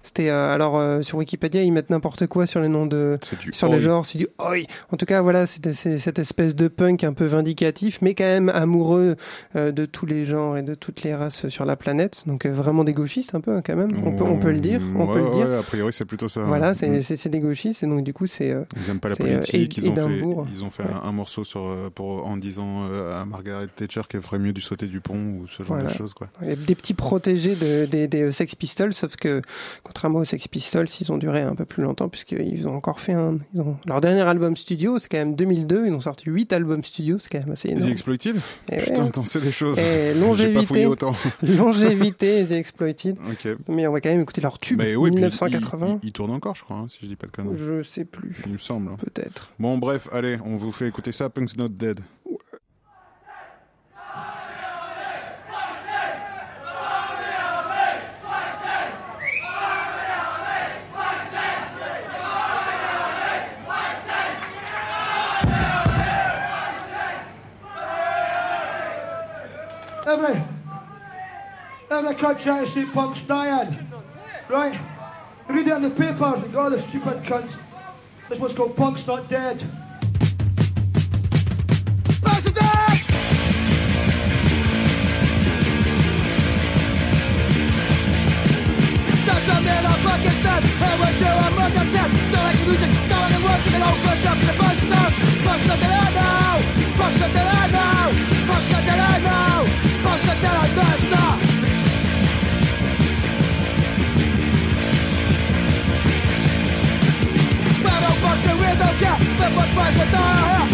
C'était 0.00 0.30
euh, 0.30 0.54
alors 0.54 1.04
sur 1.04 1.18
Wikipédia 1.18 1.60
ils 1.62 1.72
mettent 1.72 1.90
n'importe 1.90 2.28
quoi 2.28 2.46
sur 2.46 2.60
les 2.60 2.68
noms 2.68 2.86
de 2.86 3.16
sur 3.52 3.68
le 3.68 3.74
oi. 3.74 3.80
genre, 3.80 4.06
c'est 4.06 4.16
du 4.16 4.28
oi. 4.38 4.54
En 4.92 4.96
tout 4.96 5.04
cas 5.04 5.20
voilà, 5.20 5.44
c'était 5.44 5.74
c'est 5.74 5.98
cette 5.98 6.20
espèce 6.20 6.54
de 6.54 6.68
punk 6.68 7.02
un 7.04 7.12
peu 7.12 7.26
vindicatif, 7.26 7.98
mais 8.00 8.14
quand 8.14 8.24
même 8.24 8.48
amoureux 8.48 9.16
de 9.56 9.86
tous 9.86 10.06
les 10.06 10.24
genres 10.24 10.56
et 10.56 10.62
de 10.62 10.74
toutes 10.74 11.02
les 11.02 11.14
races 11.14 11.48
sur 11.48 11.64
la 11.66 11.76
planète. 11.76 11.97
Donc 12.26 12.46
euh, 12.46 12.50
vraiment 12.52 12.84
des 12.84 12.92
gauchistes 12.92 13.34
un 13.34 13.40
peu 13.40 13.52
hein, 13.56 13.62
quand 13.64 13.76
même. 13.76 13.90
On 14.04 14.12
peut 14.16 14.24
on 14.24 14.38
peut 14.38 14.50
le 14.52 14.60
dire, 14.60 14.80
on 14.96 15.06
Ouais, 15.06 15.14
peut 15.14 15.18
le 15.24 15.30
dire. 15.30 15.48
ouais, 15.48 15.56
a 15.56 15.62
priori, 15.62 15.92
c'est 15.92 16.04
plutôt 16.04 16.28
ça. 16.28 16.42
Voilà, 16.44 16.72
Mm. 16.72 17.02
c'est 17.02 17.28
des 17.28 17.38
gauchistes 17.38 17.82
et 17.82 17.86
donc 17.86 18.04
du 18.04 18.12
coup 18.12 18.26
c'est 18.26 18.50
euh, 18.50 18.62
Ils 18.84 18.90
aiment 18.90 19.00
pas 19.00 19.08
la 19.08 19.14
euh, 19.14 19.38
politique. 19.38 19.76
Ils 19.78 19.88
ont 19.88 19.94
fait, 19.94 20.22
ils 20.54 20.64
ont 20.64 20.70
fait 20.70 20.82
Ouais. 20.84 20.90
un, 21.02 21.08
un 21.08 21.12
morceau 21.12 21.44
sur, 21.44 21.90
pour, 21.94 22.26
en 22.26 22.36
disant 22.36 22.84
à 22.86 23.24
Margaret 23.24 23.66
Thatcher 23.74 24.02
qu'elle 24.08 24.22
ferait 24.22 24.38
mieux 24.38 24.52
du 24.52 24.60
sauter 24.60 24.86
du 24.86 25.00
pont 25.00 25.14
ou 25.16 25.46
ce 25.48 25.58
genre 25.62 25.66
Voilà. 25.76 25.88
de 25.90 25.94
choses, 25.94 26.14
quoi. 26.14 26.28
Des 26.42 26.74
petits 26.74 26.94
protégés 26.94 27.54
de, 27.56 27.86
des, 27.86 28.06
des 28.08 28.30
Sex 28.32 28.54
Pistols, 28.54 28.94
sauf 28.94 29.16
que 29.16 29.42
contrairement 29.82 30.20
aux 30.20 30.24
Sex 30.24 30.46
Pistols, 30.48 30.86
ils 31.00 31.10
ont 31.12 31.18
duré 31.18 31.42
un 31.42 31.54
peu 31.54 31.64
plus 31.64 31.82
longtemps 31.82 32.08
puisqu'ils 32.08 32.66
ont 32.68 32.74
encore 32.74 33.00
fait 33.00 33.12
un. 33.12 33.38
Ils 33.54 33.60
ont, 33.62 33.76
leur 33.86 34.00
dernier 34.00 34.22
album 34.22 34.56
studio, 34.56 34.98
c'est 34.98 35.08
quand 35.08 35.18
même 35.18 35.34
2002. 35.34 35.86
Ils 35.86 35.92
ont 35.92 36.00
sorti 36.00 36.24
8 36.26 36.52
albums 36.52 36.84
studio, 36.84 37.18
c'est 37.18 37.28
quand 37.30 37.38
même 37.40 37.52
assez 37.52 37.68
The 37.68 37.72
énorme. 37.78 37.90
Exploited 37.90 38.36
Et 38.70 38.76
Putain, 38.76 39.02
ouais. 39.02 39.08
attends, 39.08 39.24
c'est 39.24 39.42
des 39.42 39.52
choses. 39.52 39.78
Et 39.78 40.14
J'ai 40.38 40.52
pas 40.52 40.62
fouillé 40.62 40.86
autant. 40.86 41.12
longévité, 41.42 41.87
The 41.96 42.52
Exploited. 42.52 43.16
ok. 43.30 43.56
Mais 43.68 43.86
on 43.86 43.92
va 43.92 44.00
quand 44.00 44.08
même 44.10 44.20
écouter 44.20 44.40
leur 44.40 44.58
tube 44.58 44.78
Mais 44.78 44.96
oui, 44.96 45.10
puis 45.10 45.20
il- 45.20 45.24
1980. 45.26 45.98
Il, 46.02 46.08
il 46.08 46.12
tourne 46.12 46.30
encore, 46.30 46.54
je 46.54 46.64
crois, 46.64 46.76
hein, 46.76 46.86
si 46.88 46.98
je 47.02 47.06
dis 47.06 47.16
pas 47.16 47.26
de 47.26 47.32
conneries. 47.32 47.56
Je 47.58 47.82
sais 47.82 48.04
plus, 48.04 48.36
Il 48.46 48.52
me 48.52 48.58
semble. 48.58 48.92
hein. 48.92 48.96
peut-être. 48.98 49.50
Bon, 49.58 49.78
bref, 49.78 50.08
allez, 50.12 50.38
on 50.44 50.56
vous 50.56 50.72
fait 50.72 50.88
écouter 50.88 51.12
ça, 51.12 51.28
Punk's 51.30 51.56
Not 51.56 51.68
Dead. 51.70 52.00
Every 71.90 72.14
the 72.14 72.20
cunt 72.20 72.42
tried 72.42 72.66
to 72.66 72.70
say 72.70 72.84
Punk's 72.84 73.22
dying. 73.22 73.90
Right? 74.50 74.78
Read 75.48 75.66
it 75.66 75.72
in 75.72 75.82
the 75.82 75.90
papers 75.90 76.44
and 76.44 76.54
all 76.54 76.68
the 76.68 76.82
stupid 76.82 77.22
cunts. 77.22 77.52
This 78.28 78.38
one's 78.38 78.52
called 78.52 78.76
Punk's 78.76 79.06
Not 79.06 79.30
Dead. 79.30 79.58
Don't 93.08 93.32
all 93.80 94.26
up 94.26 94.36
in 94.36 94.46
the 94.46 94.52
Fuck 94.52 95.60
something 95.60 95.90
I 95.90 96.10
know 96.16 96.60
Fuck 96.96 97.12
something 97.12 97.42
I 97.42 97.66
know 97.68 98.12
Fuck 98.46 98.62
something 98.62 99.00
I 99.00 99.18
know 99.18 99.87
Sorrindo 108.48 108.84
che 108.96 109.32
per 109.36 109.52
voi 109.52 109.66
spazio 109.66 110.67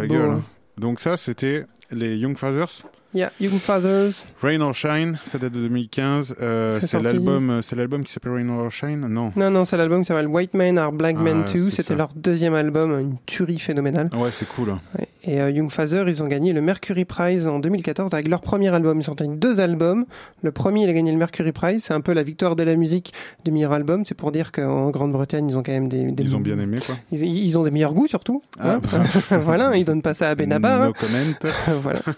ta 0.00 0.06
beau, 0.06 0.14
gueule. 0.14 0.30
hein. 0.30 0.42
hein. 0.44 0.44
Donc 0.78 1.00
ça, 1.00 1.16
c'était 1.16 1.64
les 1.90 2.16
Young 2.16 2.36
Fathers. 2.36 2.82
Yeah, 3.14 3.30
Young 3.40 3.58
Fathers. 3.58 4.24
Rain 4.40 4.60
or 4.62 4.74
Shine, 4.74 5.18
ça 5.24 5.36
date 5.38 5.52
de 5.52 5.60
2015. 5.60 6.36
Euh, 6.40 6.78
C'est 6.80 6.98
l'album, 7.02 7.60
c'est 7.62 7.76
l'album 7.76 8.04
qui 8.04 8.10
s'appelle 8.12 8.32
Rain 8.32 8.48
or 8.48 8.70
Shine? 8.70 9.06
Non. 9.06 9.30
Non, 9.36 9.50
non, 9.50 9.66
c'est 9.66 9.76
l'album 9.76 10.00
qui 10.00 10.06
s'appelle 10.06 10.28
White 10.28 10.54
Men 10.54 10.78
Are 10.78 10.92
Black 10.92 11.16
Men 11.16 11.42
Ah, 11.46 11.50
Too. 11.50 11.58
C'était 11.72 11.94
leur 11.94 12.08
deuxième 12.16 12.54
album, 12.54 12.98
une 12.98 13.16
tuerie 13.26 13.58
phénoménale. 13.58 14.08
Ouais, 14.14 14.30
c'est 14.32 14.48
cool. 14.48 14.70
hein. 14.70 14.80
Ouais. 14.98 15.08
Et 15.24 15.42
euh, 15.42 15.50
Young 15.50 15.70
Father, 15.70 16.04
ils 16.08 16.22
ont 16.22 16.26
gagné 16.26 16.52
le 16.54 16.62
Mercury 16.62 17.04
Prize 17.04 17.46
en 17.46 17.58
2014 17.58 18.14
avec 18.14 18.28
leur 18.28 18.40
premier 18.40 18.74
album. 18.74 18.98
Ils 19.00 19.10
ont 19.10 19.14
gagné 19.14 19.36
deux 19.36 19.60
albums. 19.60 20.06
Le 20.42 20.50
premier, 20.50 20.84
il 20.84 20.88
a 20.88 20.92
gagné 20.94 21.12
le 21.12 21.18
Mercury 21.18 21.52
Prize. 21.52 21.84
C'est 21.84 21.94
un 21.94 22.00
peu 22.00 22.12
la 22.14 22.22
victoire 22.22 22.56
de 22.56 22.62
la 22.62 22.76
musique 22.76 23.12
du 23.44 23.52
meilleur 23.52 23.72
album. 23.72 24.04
C'est 24.06 24.16
pour 24.16 24.32
dire 24.32 24.52
qu'en 24.52 24.90
Grande-Bretagne, 24.90 25.50
ils 25.50 25.56
ont 25.56 25.62
quand 25.62 25.72
même 25.72 25.88
des, 25.88 26.10
des- 26.12 26.22
Ils 26.24 26.34
ont 26.34 26.40
bien 26.40 26.58
aimé, 26.58 26.78
quoi. 26.84 26.96
Ils, 27.12 27.22
ils 27.22 27.58
ont 27.58 27.62
des 27.62 27.70
meilleurs 27.70 27.92
goûts 27.92 28.06
surtout. 28.08 28.42
Ah, 28.58 28.76
Hein 28.76 28.80
bah. 28.90 29.38
voilà, 29.44 29.76
ils 29.76 29.84
donnent 29.84 30.02
pas 30.02 30.14
ça 30.14 30.30
à 30.30 30.34
Benabar. 30.34 30.80
No 30.80 30.86
hein. 30.86 30.92
comment. 30.98 31.78
voilà. 31.82 32.00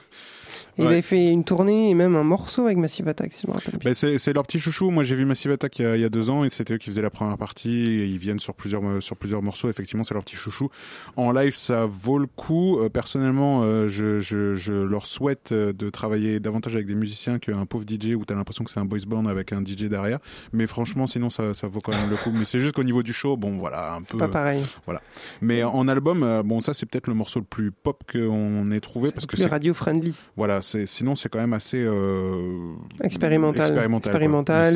Ils 0.78 0.82
Ouais. 0.84 0.90
avaient 0.92 1.02
fait 1.02 1.30
une 1.30 1.44
tournée 1.44 1.90
et 1.90 1.94
même 1.94 2.16
un 2.16 2.24
morceau 2.24 2.64
avec 2.66 2.78
Massive 2.78 3.06
Attack, 3.08 3.32
si 3.32 3.42
je 3.42 3.46
me 3.48 3.52
rappelle. 3.52 3.78
Ben, 3.84 3.94
c'est 3.94 4.32
leur 4.32 4.42
petit 4.44 4.58
chouchou. 4.58 4.90
Moi, 4.90 5.04
j'ai 5.04 5.14
vu 5.14 5.24
Massive 5.24 5.52
Attack 5.52 5.78
il 5.78 5.82
y, 5.82 5.86
a, 5.86 5.96
il 5.96 6.02
y 6.02 6.04
a 6.04 6.08
deux 6.08 6.30
ans 6.30 6.44
et 6.44 6.50
c'était 6.50 6.74
eux 6.74 6.78
qui 6.78 6.86
faisaient 6.90 7.02
la 7.02 7.10
première 7.10 7.38
partie. 7.38 7.70
Et 7.86 8.06
ils 8.06 8.18
viennent 8.18 8.40
sur 8.40 8.54
plusieurs 8.54 8.84
euh, 8.84 9.00
sur 9.00 9.16
plusieurs 9.16 9.42
morceaux. 9.42 9.68
Effectivement, 9.70 10.02
c'est 10.04 10.14
leur 10.14 10.24
petit 10.24 10.36
chouchou. 10.36 10.68
En 11.16 11.30
live, 11.32 11.54
ça 11.54 11.86
vaut 11.86 12.18
le 12.18 12.26
coup. 12.26 12.78
Euh, 12.80 12.88
personnellement, 12.88 13.62
euh, 13.62 13.88
je, 13.88 14.20
je, 14.20 14.56
je 14.56 14.72
leur 14.72 15.06
souhaite 15.06 15.52
de 15.52 15.90
travailler 15.90 16.40
davantage 16.40 16.74
avec 16.74 16.86
des 16.86 16.94
musiciens 16.96 17.38
qu'un 17.38 17.66
pauvre 17.66 17.84
DJ 17.88 18.14
où 18.14 18.24
t'as 18.24 18.34
l'impression 18.34 18.64
que 18.64 18.70
c'est 18.70 18.80
un 18.80 18.84
boys 18.84 18.98
band 19.06 19.26
avec 19.26 19.52
un 19.52 19.60
DJ 19.64 19.84
derrière. 19.84 20.18
Mais 20.52 20.66
franchement, 20.66 21.06
sinon, 21.06 21.30
ça, 21.30 21.54
ça 21.54 21.68
vaut 21.68 21.80
quand 21.80 21.92
même 21.92 22.10
le 22.10 22.16
coup. 22.16 22.30
Mais 22.34 22.44
c'est 22.44 22.60
juste 22.60 22.74
qu'au 22.74 22.84
niveau 22.84 23.02
du 23.02 23.12
show, 23.12 23.36
bon, 23.36 23.58
voilà, 23.58 23.94
un 23.94 24.02
peu. 24.02 24.18
Pas 24.18 24.28
pareil. 24.28 24.62
Voilà. 24.86 25.00
Mais 25.40 25.62
en 25.62 25.86
album, 25.88 26.42
bon, 26.44 26.60
ça 26.60 26.74
c'est 26.74 26.86
peut-être 26.86 27.06
le 27.06 27.14
morceau 27.14 27.38
le 27.38 27.46
plus 27.46 27.70
pop 27.70 28.02
qu'on 28.10 28.70
ait 28.72 28.80
trouvé 28.80 29.12
parce 29.12 29.26
que 29.26 29.36
c'est 29.36 29.46
radio-friendly. 29.46 30.14
voilà, 30.36 30.62
c'est 30.64 30.86
sinon 30.86 31.14
c'est 31.14 31.28
quand 31.28 31.38
même 31.38 31.52
assez 31.52 31.80
euh, 31.80 32.74
Expérimental. 33.02 33.66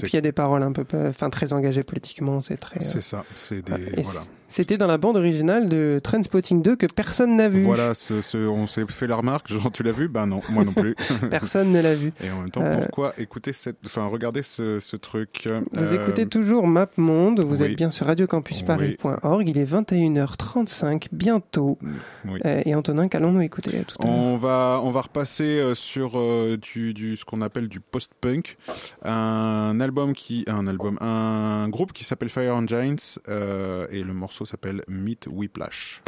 puis 0.01 0.11
il 0.13 0.15
y 0.15 0.19
a 0.19 0.23
des 0.23 0.33
paroles 0.33 0.63
un 0.63 0.73
peu, 0.73 0.85
enfin, 1.09 1.31
très 1.31 1.53
engagées 1.53 1.83
politiquement. 1.83 2.41
C'est 2.41 2.57
très. 2.59 2.77
euh, 2.77 2.85
C'est 2.85 3.03
ça, 3.03 3.25
c'est 3.35 3.65
des 3.65 4.03
voilà. 4.03 4.21
C'était 4.49 4.79
dans 4.79 4.87
la 4.87 4.97
bande 4.99 5.17
originale 5.17 5.69
de 5.69 6.01
Trainspotting 6.03 6.63
2 6.63 6.77
que 6.77 6.87
personne 6.87 7.37
n'a 7.37 7.49
vu. 7.49 7.63
Voilà, 7.63 7.95
ce, 7.95 8.23
ce- 8.23 8.39
on 8.49 8.67
s'est 8.67 8.85
fait 8.89 9.07
la 9.07 9.17
remarque, 9.17 9.49
genre 9.49 9.71
tu 9.71 9.83
l'as 9.83 9.93
vu? 9.93 10.09
Ben 10.09 10.27
non, 10.27 10.41
moi 10.51 10.65
non 10.65 10.73
plus. 10.73 10.95
Personne 11.31 11.71
ne 11.71 11.81
l'a 11.83 11.95
vu. 11.95 12.13
Et 12.25 12.31
en 12.31 12.41
même 12.41 12.51
temps, 12.51 12.63
Euh, 12.63 12.79
pourquoi 12.81 13.13
écouter 13.19 13.53
cette, 13.53 13.77
enfin 13.87 14.07
regarder 14.07 14.43
ce, 14.43 14.81
ce 14.81 14.97
truc 14.97 15.45
euh, 15.47 15.61
Vous 15.73 15.95
écoutez 15.95 16.27
toujours 16.27 16.67
Map 16.67 16.89
Monde, 16.97 17.45
vous 17.47 17.63
oui. 17.63 17.71
êtes 17.71 17.77
bien 17.77 17.91
sur 17.91 18.07
radiocampusparis.org, 18.07 19.49
il 19.49 19.59
est 19.59 19.65
21h35 19.71 21.09
bientôt. 21.13 21.79
oui. 22.27 22.41
Euh, 22.45 22.63
et 22.65 22.75
Antonin, 22.75 23.09
qu'allons-nous 23.09 23.43
écouter 23.43 23.83
tout 23.87 23.97
à 24.03 24.07
On 24.07 24.37
va, 24.39 24.81
on 24.83 24.91
va 24.91 25.03
repasser 25.03 25.59
euh, 25.61 25.75
sur 25.75 26.19
euh, 26.19 26.57
du, 26.57 26.95
du, 26.95 27.17
ce 27.17 27.25
qu'on 27.25 27.43
appelle 27.43 27.69
du 27.69 27.81
post-punk, 27.81 28.57
un 29.05 29.79
album 29.81 30.13
qui, 30.13 30.45
un 30.49 30.67
album, 30.67 30.99
un 31.01 31.69
groupe 31.69 31.93
qui 31.93 32.05
s'appelle 32.05 32.29
Fire 32.29 32.55
and 32.57 32.67
Giants 32.67 32.97
euh, 33.29 33.87
et 33.91 34.03
le 34.03 34.13
morceau 34.15 34.38
s'appelle 34.45 34.83
Meet 34.89 35.27
Whiplash. 35.29 36.03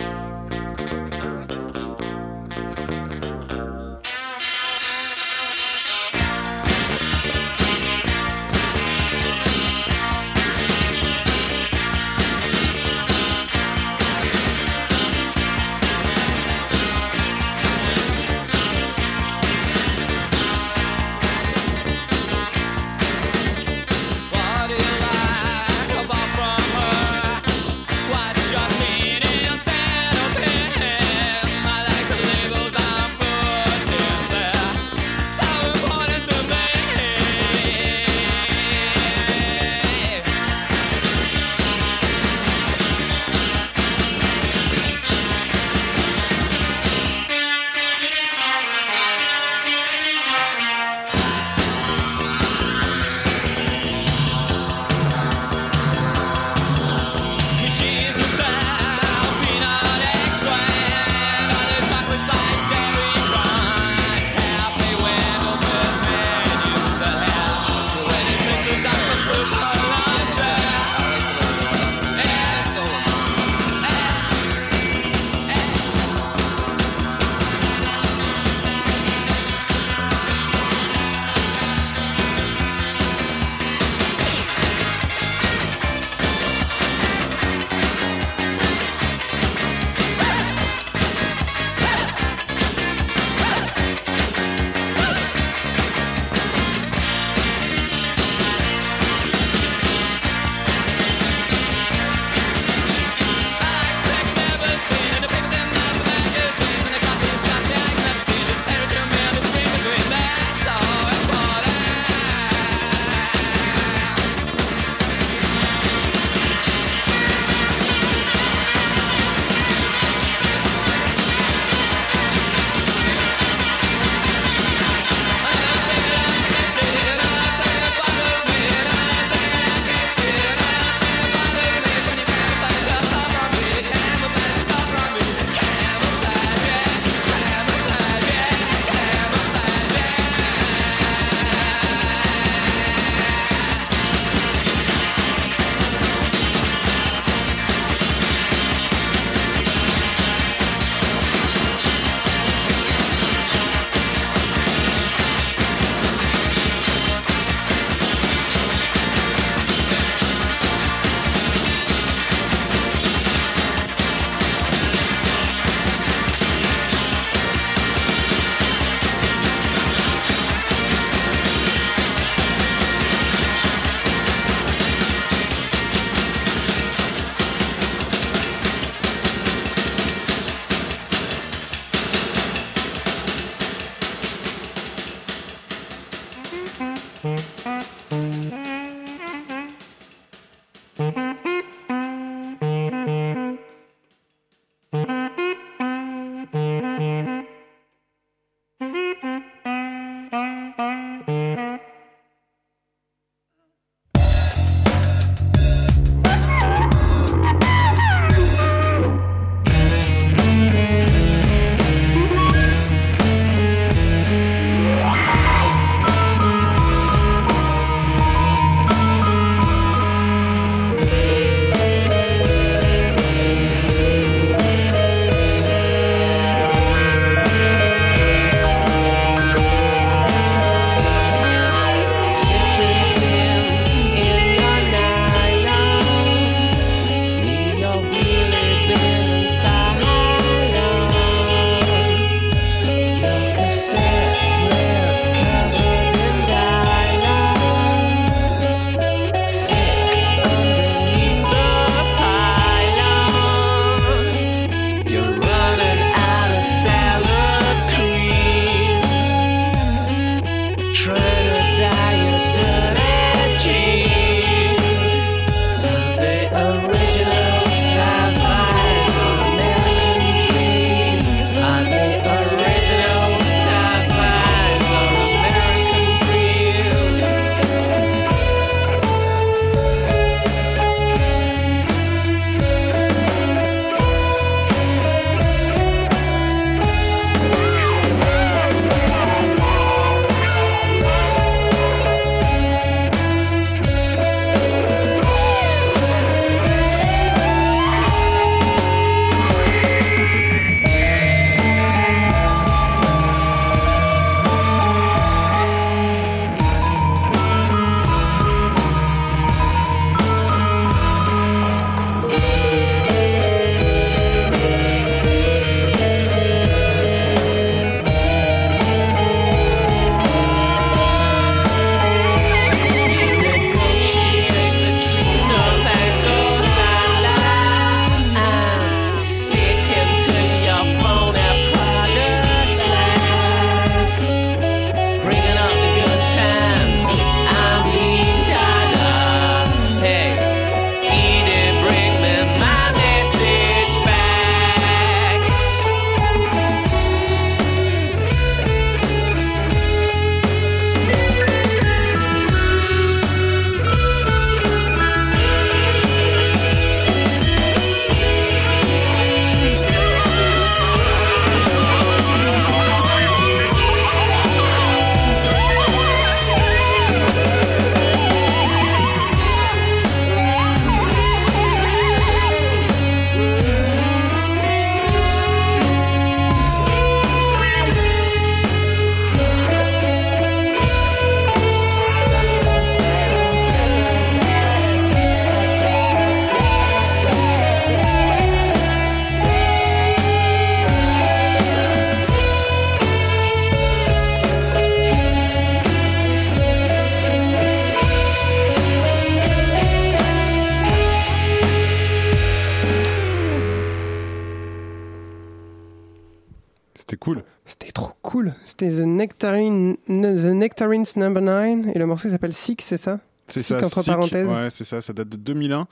C'était 408.81 409.03
The, 409.03 409.07
Nectarine, 409.07 409.97
The 410.07 410.11
Nectarines 410.55 411.05
Number 411.16 411.43
9 411.43 411.95
et 411.95 411.99
le 411.99 412.07
morceau 412.07 412.28
il 412.28 412.31
s'appelle 412.31 412.55
Sick, 412.55 412.81
c'est 412.83 412.97
ça? 412.97 413.20
C'est 413.47 413.62
ça, 413.62 413.78
entre 413.78 414.03
parenthèses. 414.05 414.49
Ouais, 414.49 414.70
c'est 414.70 414.85
ça, 414.85 415.03
ça 415.03 415.12
date 415.12 415.28
de 415.28 415.37
2001. 415.37 415.87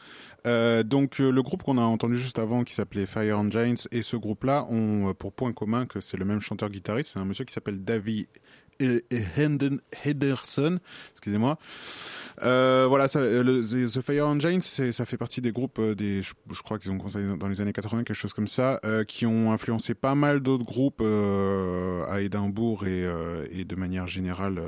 Euh, 0.47 0.83
donc 0.85 1.21
euh, 1.21 1.31
le 1.31 1.43
groupe 1.43 1.65
qu'on 1.65 1.77
a 1.77 1.83
entendu 1.83 2.17
juste 2.17 2.39
avant, 2.39 2.63
qui 2.65 2.73
s'appelait 2.73 3.05
Fire 3.05 3.39
and 3.39 3.51
Giants, 3.51 3.75
et 3.91 4.03
ce 4.03 4.17
groupe-là 4.17 4.67
ont 4.71 5.09
euh, 5.11 5.13
pour 5.13 5.33
point 5.33 5.53
commun 5.53 5.85
que 5.87 6.01
c'est 6.01 6.17
le 6.17 6.25
même 6.25 6.41
chanteur-guitariste. 6.41 7.11
C'est 7.13 7.19
un 7.19 7.25
monsieur 7.25 7.45
qui 7.45 7.53
s'appelle 7.53 7.81
Heden- 8.81 9.81
Henderson. 10.07 10.79
Excusez-moi. 11.13 11.59
Euh, 12.43 12.87
voilà, 12.89 13.09
ça, 13.09 13.21
euh, 13.21 13.43
The 13.87 14.01
Fire 14.03 14.35
c'est- 14.61 14.93
ça 14.93 15.05
fait 15.07 15.17
partie 15.17 15.41
des 15.41 15.53
groupes 15.53 15.79
euh, 15.79 15.95
des, 15.95 16.23
je, 16.23 16.33
crois 16.63 16.79
qu'ils 16.79 16.91
ont 16.91 16.99
commencé 16.99 17.19
dans 17.39 17.49
les 17.49 17.61
années 17.61 17.73
80, 17.73 18.05
quelque 18.05 18.17
chose 18.17 18.33
comme 18.33 18.49
ça, 18.49 18.81
euh, 18.85 19.05
qui 19.05 19.27
ont 19.27 19.53
influencé 19.53 19.95
pas 19.95 20.15
mal 20.15 20.41
d'autres 20.41 20.65
groupes 20.65 21.01
euh, 21.03 22.05
à 22.09 22.21
Édimbourg 22.21 22.87
et, 22.87 23.05
euh, 23.05 23.45
et 23.53 23.65
de 23.65 23.75
manière 23.77 24.07
générale. 24.07 24.61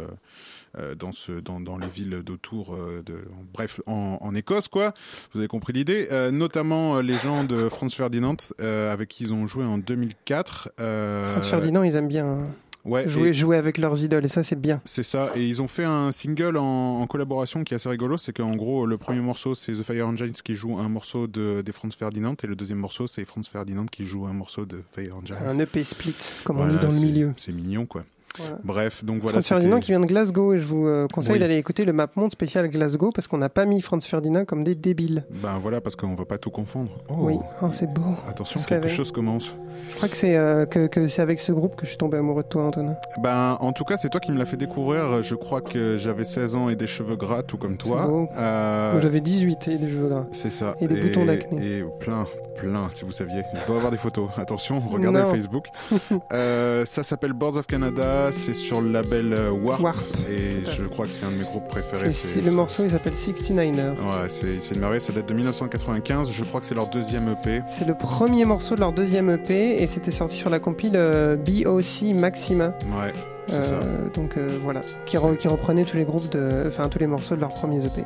dans, 0.97 1.11
ce, 1.11 1.33
dans, 1.33 1.59
dans 1.59 1.79
les 1.79 1.89
villes 1.89 2.23
d'autour, 2.25 2.77
de, 3.05 3.25
bref, 3.53 3.81
en, 3.87 4.19
en 4.21 4.35
Écosse, 4.37 4.69
quoi. 4.69 4.95
Vous 5.33 5.41
avez 5.41 5.49
compris 5.49 5.73
l'idée. 5.73 6.07
Notamment 6.31 7.01
les 7.01 7.19
gens 7.19 7.43
de 7.43 7.69
Franz 7.69 7.93
Ferdinand, 7.97 8.37
avec 8.61 9.09
qui 9.09 9.25
ils 9.25 9.35
ont 9.35 9.49
joué 9.49 9.65
en 9.65 9.79
2004. 9.79 10.71
Euh, 10.79 11.33
Franz 11.33 11.49
Ferdinand, 11.51 11.83
ils 11.83 11.97
aiment 11.97 12.07
bien 12.07 12.39
ouais, 12.85 13.09
jouer, 13.09 13.57
avec 13.57 13.79
leurs 13.79 14.03
idoles 14.03 14.25
et 14.25 14.29
ça 14.29 14.43
c'est 14.43 14.61
bien. 14.61 14.81
c'est 14.85 15.03
ça, 15.03 15.31
et 15.35 15.45
ils 15.45 15.63
ont 15.63 15.69
fait 15.69 15.85
un 15.85 16.13
single 16.13 16.57
en, 16.57 17.01
en 17.01 17.07
collaboration 17.07 17.65
qui 17.65 17.75
est 17.75 17.77
assez 17.77 17.89
rigolo, 17.89 18.17
c'est 18.19 18.33
qu'en 18.33 18.55
gros 18.57 18.87
le 18.87 18.99
premier 18.99 19.21
morceau 19.21 19.55
c'est 19.55 19.73
The 19.73 19.83
Fire 19.83 20.07
Engines 20.07 20.33
qui 20.33 20.55
joue 20.55 20.79
un 20.79 20.89
morceau 20.89 21.27
de, 21.27 21.63
des 21.63 21.73
Franz 21.73 21.97
Ferdinand, 21.97 22.35
et 22.43 22.47
le 22.47 22.57
deuxième 22.57 22.79
morceau 22.79 23.07
c'est 23.07 23.25
Franz 23.25 23.49
Ferdinand 23.51 23.87
qui 23.87 24.05
joue 24.05 24.27
un 24.27 24.33
morceau 24.33 24.65
de 24.65 24.83
Fire 24.93 25.17
Engines. 25.17 25.37
Un 25.47 25.59
EP 25.59 25.85
split, 25.85 26.17
comme 26.45 26.59
on 26.61 26.69
dit 26.69 26.79
dans 26.79 26.91
le 26.91 27.01
milieu. 27.01 27.33
C'est 27.37 27.53
mignon 27.53 27.87
quoi. 27.87 28.05
Voilà. 28.39 28.59
Bref, 28.65 29.05
donc 29.05 29.21
voilà. 29.23 29.35
Franz 29.41 29.49
Ferdinand 29.49 29.81
qui 29.81 29.91
vient 29.91 30.01
de 30.01 30.07
Glasgow 30.07 30.55
et 30.55 30.59
je 30.59 30.65
vous 30.65 30.87
euh, 30.87 31.07
conseille 31.13 31.35
Oui. 31.35 31.39
d'aller 31.41 31.57
écouter 31.57 31.85
le 31.85 31.93
Map 31.93 32.09
Monde 32.17 32.31
spécial 32.33 32.69
Glasgow 32.69 33.11
parce 33.15 33.27
qu'on 33.29 33.39
n'a 33.39 33.49
pas 33.49 33.65
mis 33.65 33.81
Franz 33.81 34.07
Ferdinand 34.09 34.45
comme 34.45 34.65
des 34.65 34.75
débiles. 34.75 35.25
Ben 35.43 35.59
voilà, 35.61 35.81
parce 35.81 35.97
qu'on 35.97 36.15
va 36.15 36.25
pas 36.25 36.39
tout 36.39 36.51
confondre. 36.51 36.91
Oh, 37.09 37.15
Oui, 37.19 37.39
oh, 37.63 37.67
c'est 37.73 37.93
beau. 37.93 38.15
Attention, 38.29 38.61
quelque 38.61 38.89
chose 38.89 39.11
commence. 39.13 39.57
Je 39.91 39.97
crois 39.97 40.09
que 40.09 40.17
c'est 40.17 40.37
euh, 40.37 40.65
que, 40.67 40.87
que 40.87 41.07
c'est 41.07 41.23
avec 41.23 41.41
ce 41.41 41.53
groupe 41.53 41.75
que 41.77 41.85
je 41.85 41.91
suis 41.91 41.99
tombé 41.99 42.19
amoureux 42.19 42.43
de 42.43 42.49
toi, 42.49 42.65
Antonin. 42.65 42.97
Ben, 43.23 43.57
en 43.61 43.73
tout 43.73 43.85
cas, 43.85 43.97
c'est 43.97 44.09
toi 44.11 44.21
qui 44.21 44.31
me 44.33 44.39
l'as 44.39 44.47
fait 44.47 44.57
découvrir. 44.57 45.23
Je 45.23 45.35
crois 45.35 45.61
que 45.61 45.97
j'avais 45.97 46.25
16 46.25 46.57
ans 46.57 46.69
et 46.69 46.77
des 46.77 46.87
cheveux 46.87 47.17
gras, 47.17 47.43
tout 47.43 47.59
comme 47.59 47.77
toi. 47.77 48.09
Euh, 48.39 49.01
J'avais 49.01 49.21
18 49.21 49.69
et 49.69 49.79
des 49.79 49.89
cheveux 49.89 50.09
gras. 50.09 50.27
C'est 50.31 50.51
ça. 50.51 50.75
Et 50.81 50.87
des 50.87 51.01
boutons 51.01 51.25
d'acné. 51.25 51.79
Et 51.79 51.85
plein, 51.99 52.27
plein, 52.57 52.89
si 52.91 53.05
vous 53.05 53.13
saviez. 53.13 53.43
Je 53.55 53.67
dois 53.67 53.77
avoir 53.77 53.91
des 53.91 53.97
photos. 53.99 54.29
Attention, 54.37 54.81
regardez 54.81 55.21
Non. 55.21 55.27
le 55.27 55.35
Facebook. 55.35 55.67
Euh, 56.33 56.85
ça 56.87 57.03
s'appelle 57.03 57.33
Boards 57.33 57.57
of 57.57 57.67
Canada. 57.67 58.20
C'est 58.33 58.55
sur 58.55 58.81
le 58.81 58.91
label 58.91 59.33
euh, 59.33 59.51
Warp. 59.51 59.81
Warp. 59.83 59.99
Et 60.31 60.65
je 60.71 60.85
crois 60.85 61.07
que 61.07 61.13
c'est 61.13 61.25
un 61.25 61.31
de 61.31 61.37
mes 61.37 61.43
groupes 61.45 61.69
préférés. 61.69 62.11
C'est- 62.11 62.41
c'est- 62.41 62.41
le 62.43 62.51
morceau 62.53 62.85
il 62.85 62.91
s'appelle 62.91 63.15
69er. 63.15 63.91
Ouais, 63.91 64.29
c'est 64.29 64.61
c'est 64.61 64.75
une 64.75 64.81
merveille. 64.81 65.01
Ça 65.01 65.13
date 65.13 65.27
de 65.29 65.35
1995. 65.35 66.31
Je 66.31 66.45
crois 66.45 66.61
que 66.61 66.67
c'est 66.67 66.75
leur 66.75 66.89
deuxième 66.89 67.29
EP. 67.29 67.63
C'est 67.69 67.87
le 67.87 67.95
premier 67.95 68.45
morceau 68.45 68.75
de 68.75 68.81
leur 68.81 68.93
deuxième 68.93 69.31
EP 69.31 69.83
et 69.83 69.87
c'était 69.87 70.11
sorti 70.11 70.37
sur 70.37 70.51
la 70.51 70.59
compile 70.61 70.93
euh, 70.95 71.37
BOC 71.37 72.15
Maxima. 72.15 72.69
Ouais, 72.97 73.13
c'est 73.47 73.57
Euh, 73.57 73.63
ça. 73.63 73.81
Donc 74.15 74.37
euh, 74.37 74.47
voilà, 74.63 74.81
qui, 75.07 75.17
re- 75.17 75.37
qui 75.37 75.49
reprenait 75.49 75.85
tous 75.85 75.97
les 75.97 76.05
groupes 76.05 76.29
de, 76.31 76.65
enfin 76.67 76.89
tous 76.89 76.99
les 76.99 77.07
morceaux 77.07 77.35
de 77.37 77.41
leurs 77.41 77.49
premiers 77.51 77.85
EP. 77.85 78.05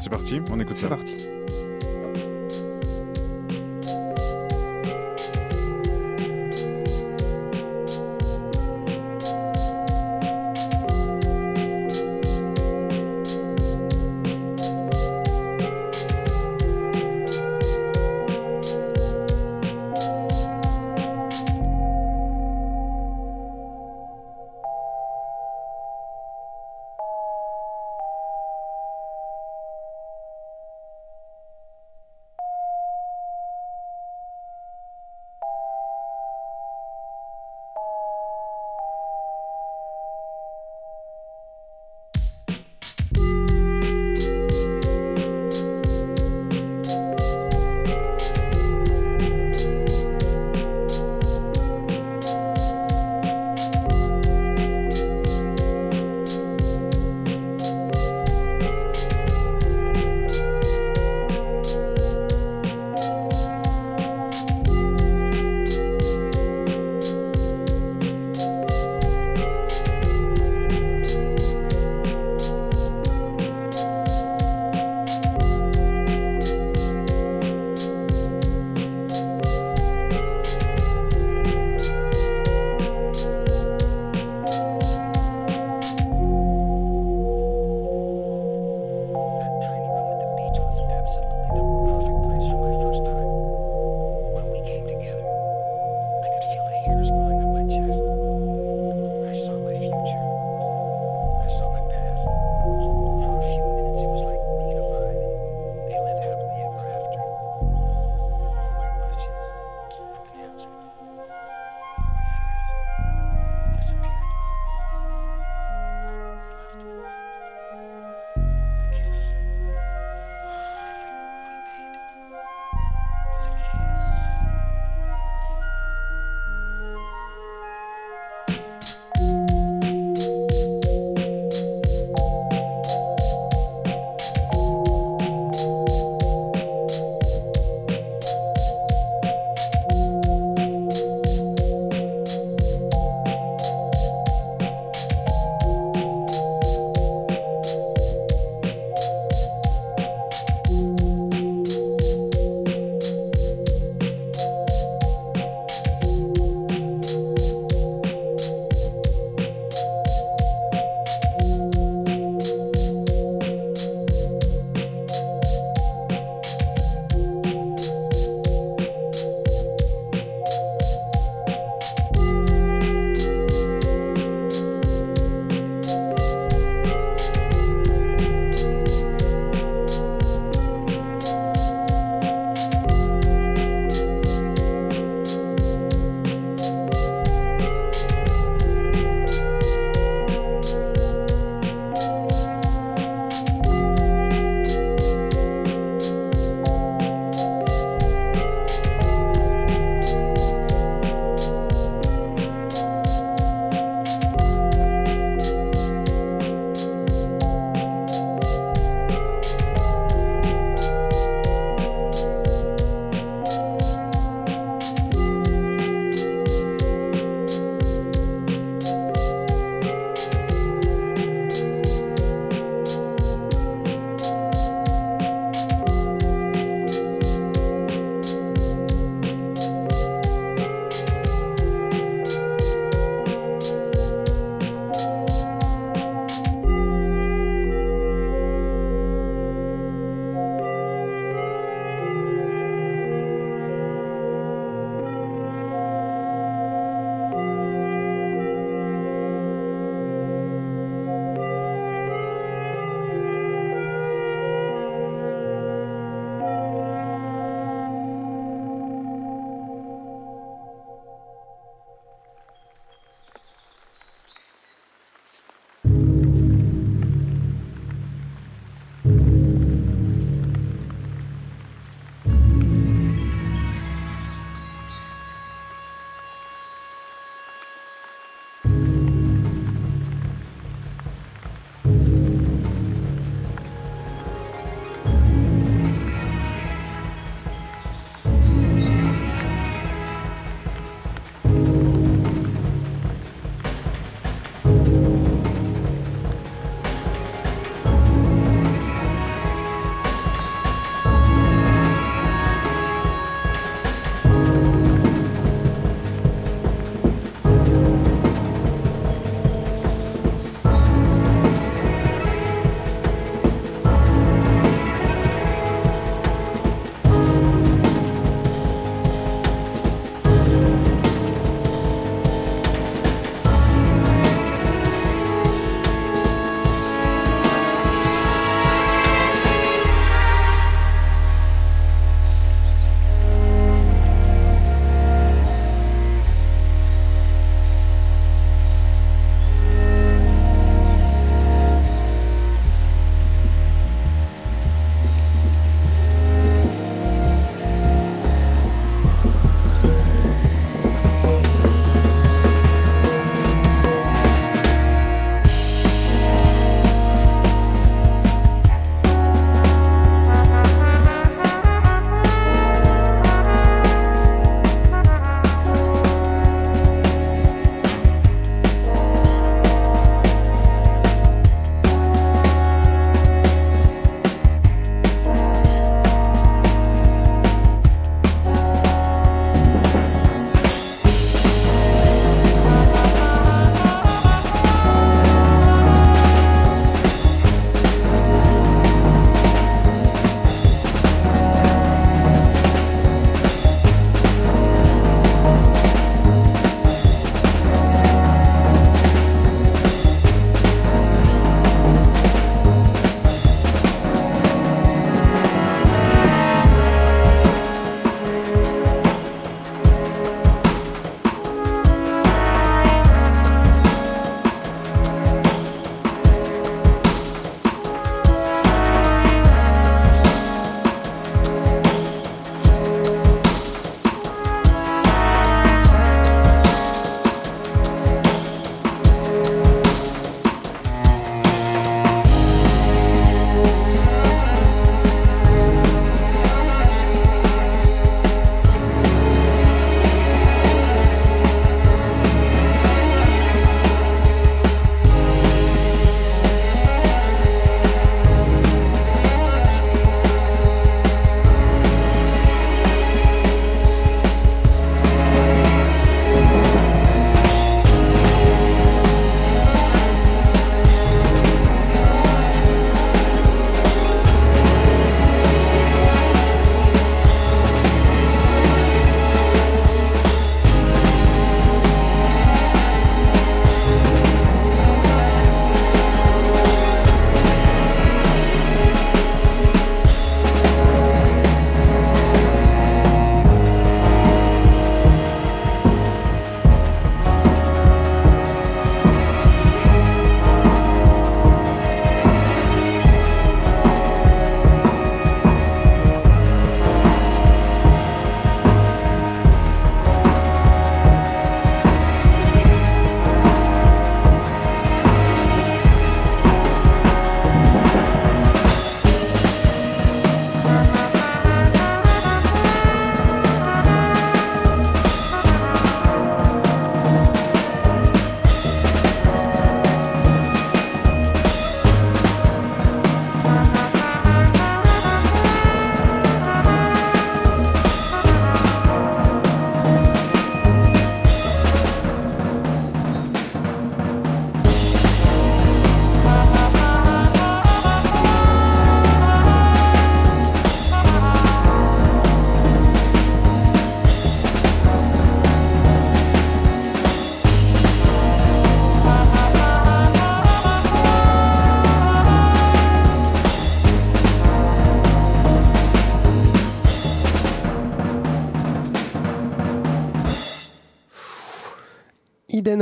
C'est 0.00 0.10
parti, 0.10 0.40
on 0.52 0.60
écoute 0.60 0.76
C'est 0.76 0.82
ça. 0.88 0.96
parti. 0.96 1.28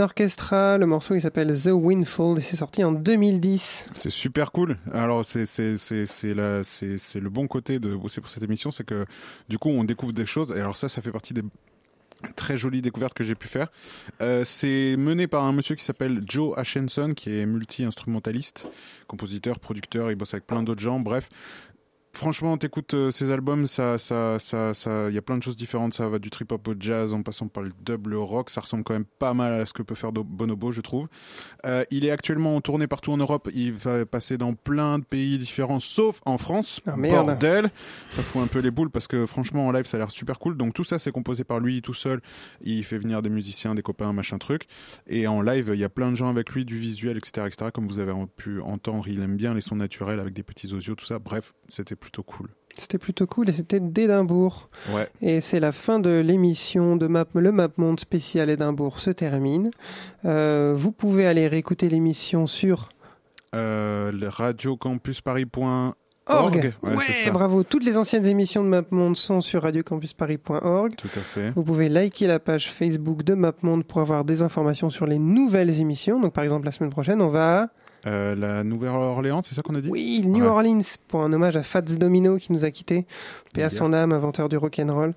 Orchestra. 0.03 0.79
Le 0.79 0.87
morceau 0.87 1.15
il 1.15 1.23
s'appelle 1.23 1.59
The 1.59 1.71
Windfall 1.73 2.39
et 2.39 2.43
c'est 2.43 2.57
sorti 2.57 2.85
en 2.85 2.93
2010. 2.93 3.87
C'est 3.93 4.11
super 4.11 4.53
cool. 4.53 4.77
Alors 4.93 5.25
c'est 5.25 5.47
c'est 5.47 5.79
c'est 5.79 6.07
c'est 6.07 7.21
le 7.21 7.31
bon 7.31 7.47
côté 7.47 7.79
de 7.79 7.95
bosser 7.95 8.21
pour 8.21 8.31
cette 8.31 8.43
émission, 8.43 8.71
c'est 8.71 8.85
que 8.85 9.07
du 9.49 9.59
coup 9.59 9.71
on 9.71 9.85
découvre 9.85 10.13
des 10.13 10.27
choses. 10.27 10.53
Et 10.57 10.61
alors 10.61 10.77
ça, 10.77 10.89
ça 10.89 11.01
fait 11.01 11.13
partie 11.13 11.33
des 11.33 11.43
très 12.37 12.57
jolies 12.57 12.83
découvertes 12.83 13.15
que 13.15 13.25
j'ai 13.25 13.35
pu 13.35 13.49
faire. 13.49 13.69
Euh, 14.21 14.45
c'est 14.45 14.97
mené 14.97 15.27
par 15.27 15.45
un 15.45 15.53
monsieur 15.53 15.75
qui 15.75 15.85
s'appelle 15.85 16.23
Joe 16.27 16.57
Ashenson, 16.57 17.15
qui 17.15 17.37
est 17.37 17.47
multi-instrumentaliste, 17.47 18.69
compositeur, 19.07 19.59
producteur, 19.59 20.11
il 20.11 20.17
bosse 20.17 20.35
avec 20.35 20.47
plein 20.47 20.63
d'autres 20.63 20.83
gens. 20.83 21.01
Bref, 21.01 21.29
Franchement, 22.15 22.59
t'écoutes 22.59 22.93
euh, 22.93 23.11
ces 23.11 23.31
albums, 23.31 23.67
ça, 23.67 23.99
ça, 23.99 24.39
ça, 24.39 24.75
ça, 24.75 25.09
il 25.09 25.15
y 25.15 25.19
a 25.19 25.23
plein 25.23 25.39
de 25.39 25.43
choses 25.43 25.57
différentes. 25.57 25.95
Ça 25.95 26.09
va 26.09 26.19
du 26.19 26.29
trip 26.29 26.53
hop 26.53 26.69
au 26.69 26.75
jazz, 26.79 27.15
en 27.15 27.23
passant 27.23 27.49
par 27.49 27.63
le 27.63 27.73
dub, 27.81 28.07
le 28.07 28.19
rock. 28.19 28.51
Ça 28.51 28.61
ressemble 28.61 28.85
quand 28.85 28.93
même 28.93 29.07
pas 29.19 29.33
mal 29.33 29.55
à 29.55 29.67
ce 29.67 29.73
que 29.73 29.83
peut 29.83 29.95
faire 29.95 30.13
Bonobo, 30.13 30.73
je 30.73 30.83
trouve. 30.83 31.09
Euh, 31.65 31.85
il 31.91 32.05
est 32.05 32.11
actuellement 32.11 32.57
en 32.57 32.61
tournée 32.61 32.87
partout 32.87 33.13
en 33.13 33.17
Europe. 33.17 33.49
Il 33.55 33.73
va 33.73 34.05
passer 34.05 34.37
dans 34.37 34.53
plein 34.53 34.99
de 34.99 35.05
pays 35.05 35.39
différents, 35.39 35.81
sauf 35.81 36.21
en 36.27 36.37
France. 36.37 36.81
Ah, 36.87 36.97
merde. 36.97 37.27
Bordel, 37.27 37.71
ça 38.11 38.23
fout 38.23 38.43
un 38.43 38.47
peu 38.47 38.59
les 38.59 38.71
boules 38.71 38.91
parce 38.91 39.07
que 39.07 39.27
franchement 39.27 39.67
en 39.67 39.73
live 39.73 39.87
ça 39.87 39.97
a 39.97 40.01
l'air 40.01 40.11
super 40.11 40.39
cool. 40.39 40.57
Donc 40.57 40.75
tout 40.75 40.85
ça 40.85 40.99
c'est 40.99 41.13
composé 41.13 41.45
par 41.45 41.61
lui 41.61 41.81
tout 41.81 41.95
seul. 41.95 42.21
Il 42.63 42.85
fait 42.85 42.99
venir 42.99 43.23
des 43.23 43.31
musiciens, 43.31 43.75
des 43.75 43.83
copains, 43.83 44.13
machin 44.13 44.39
truc. 44.39 44.67
Et 45.07 45.27
en 45.27 45.41
live 45.41 45.71
il 45.73 45.81
y 45.81 45.85
a 45.85 45.89
plein 45.89 46.11
de 46.11 46.17
gens 46.17 46.29
avec 46.29 46.53
lui, 46.53 46.65
du 46.65 46.77
visuel, 46.77 47.17
etc., 47.17 47.47
etc. 47.47 47.71
Comme 47.73 47.87
vous 47.87 47.99
avez 47.99 48.13
pu 48.37 48.61
entendre, 48.61 49.09
il 49.09 49.23
aime 49.23 49.37
bien 49.37 49.55
les 49.55 49.63
sons 49.63 49.77
naturels 49.77 50.21
avec 50.21 50.35
des 50.35 50.43
petits 50.43 50.73
osios, 50.75 50.95
tout 50.95 51.07
ça. 51.07 51.19
Bref, 51.19 51.53
c'était 51.73 51.97
plutôt 51.97 52.23
cool. 52.23 52.49
C'était 52.77 52.99
plutôt 52.99 53.27
cool 53.27 53.51
et 53.51 53.53
c'était 53.53 53.81
d'Édimbourg. 53.81 54.71
Ouais. 54.95 55.07
Et 55.21 55.41
c'est 55.43 55.61
la 55.61 55.73
fin 55.73 55.99
de 55.99 56.11
l'émission 56.11 56.97
de 56.97 57.07
Map, 57.07 57.27
le 57.35 57.53
Map 57.53 57.69
Monde 57.77 58.01
spécial 58.01 58.49
Édimbourg 58.49 58.99
se 58.99 59.11
termine. 59.11 59.71
Euh, 60.25 60.73
vous 60.75 60.91
pouvez 60.93 61.27
aller 61.27 61.49
réécouter 61.49 61.89
l'émission 61.91 62.47
sur 62.47 62.89
Euh, 63.55 64.11
le 64.13 64.29
radiocampusparis.org. 64.29 65.95
org. 66.27 66.73
Ouais, 66.83 67.05
ça. 67.15 67.31
bravo. 67.31 67.63
Toutes 67.63 67.85
les 67.85 67.97
anciennes 67.99 68.25
émissions 68.25 68.63
de 68.65 68.69
MapMonde 68.69 69.17
sont 69.17 69.41
sur 69.43 69.63
radiocampusparis.org. 69.63 70.95
Tout 70.97 71.09
à 71.15 71.21
fait. 71.21 71.51
Vous 71.55 71.63
pouvez 71.65 71.89
liker 71.89 72.27
la 72.27 72.39
page 72.39 72.71
Facebook 72.71 73.23
de 73.23 73.35
MapMonde 73.35 73.85
pour 73.85 74.01
avoir 74.01 74.25
des 74.25 74.41
informations 74.41 74.89
sur 74.89 75.07
les 75.07 75.19
nouvelles 75.19 75.79
émissions. 75.81 76.21
Donc 76.21 76.33
par 76.33 76.45
exemple 76.45 76.65
la 76.65 76.73
semaine 76.73 76.91
prochaine, 76.91 77.21
on 77.21 77.29
va 77.29 77.69
Euh, 78.07 78.35
la 78.35 78.65
Nouvelle-Orléans, 78.65 79.43
c'est 79.43 79.55
ça 79.55 79.63
qu'on 79.63 79.75
a 79.77 79.81
dit 79.81 79.89
oui, 79.89 80.23
New 80.27 80.43
Ouais. 80.45 80.51
Orleans 80.51 80.81
pour 81.09 81.23
un 81.23 81.33
hommage 81.33 81.57
à 81.57 81.63
Fats 81.63 81.83
Domino 81.83 82.37
qui 82.37 82.53
nous 82.53 82.65
a 82.65 82.71
quittés. 82.71 83.07
Paix 83.55 83.63
à 83.63 83.71
son 83.71 83.93
âme, 83.93 84.13
inventeur 84.13 84.49
du 84.49 84.57
rock'n'roll. 84.57 85.15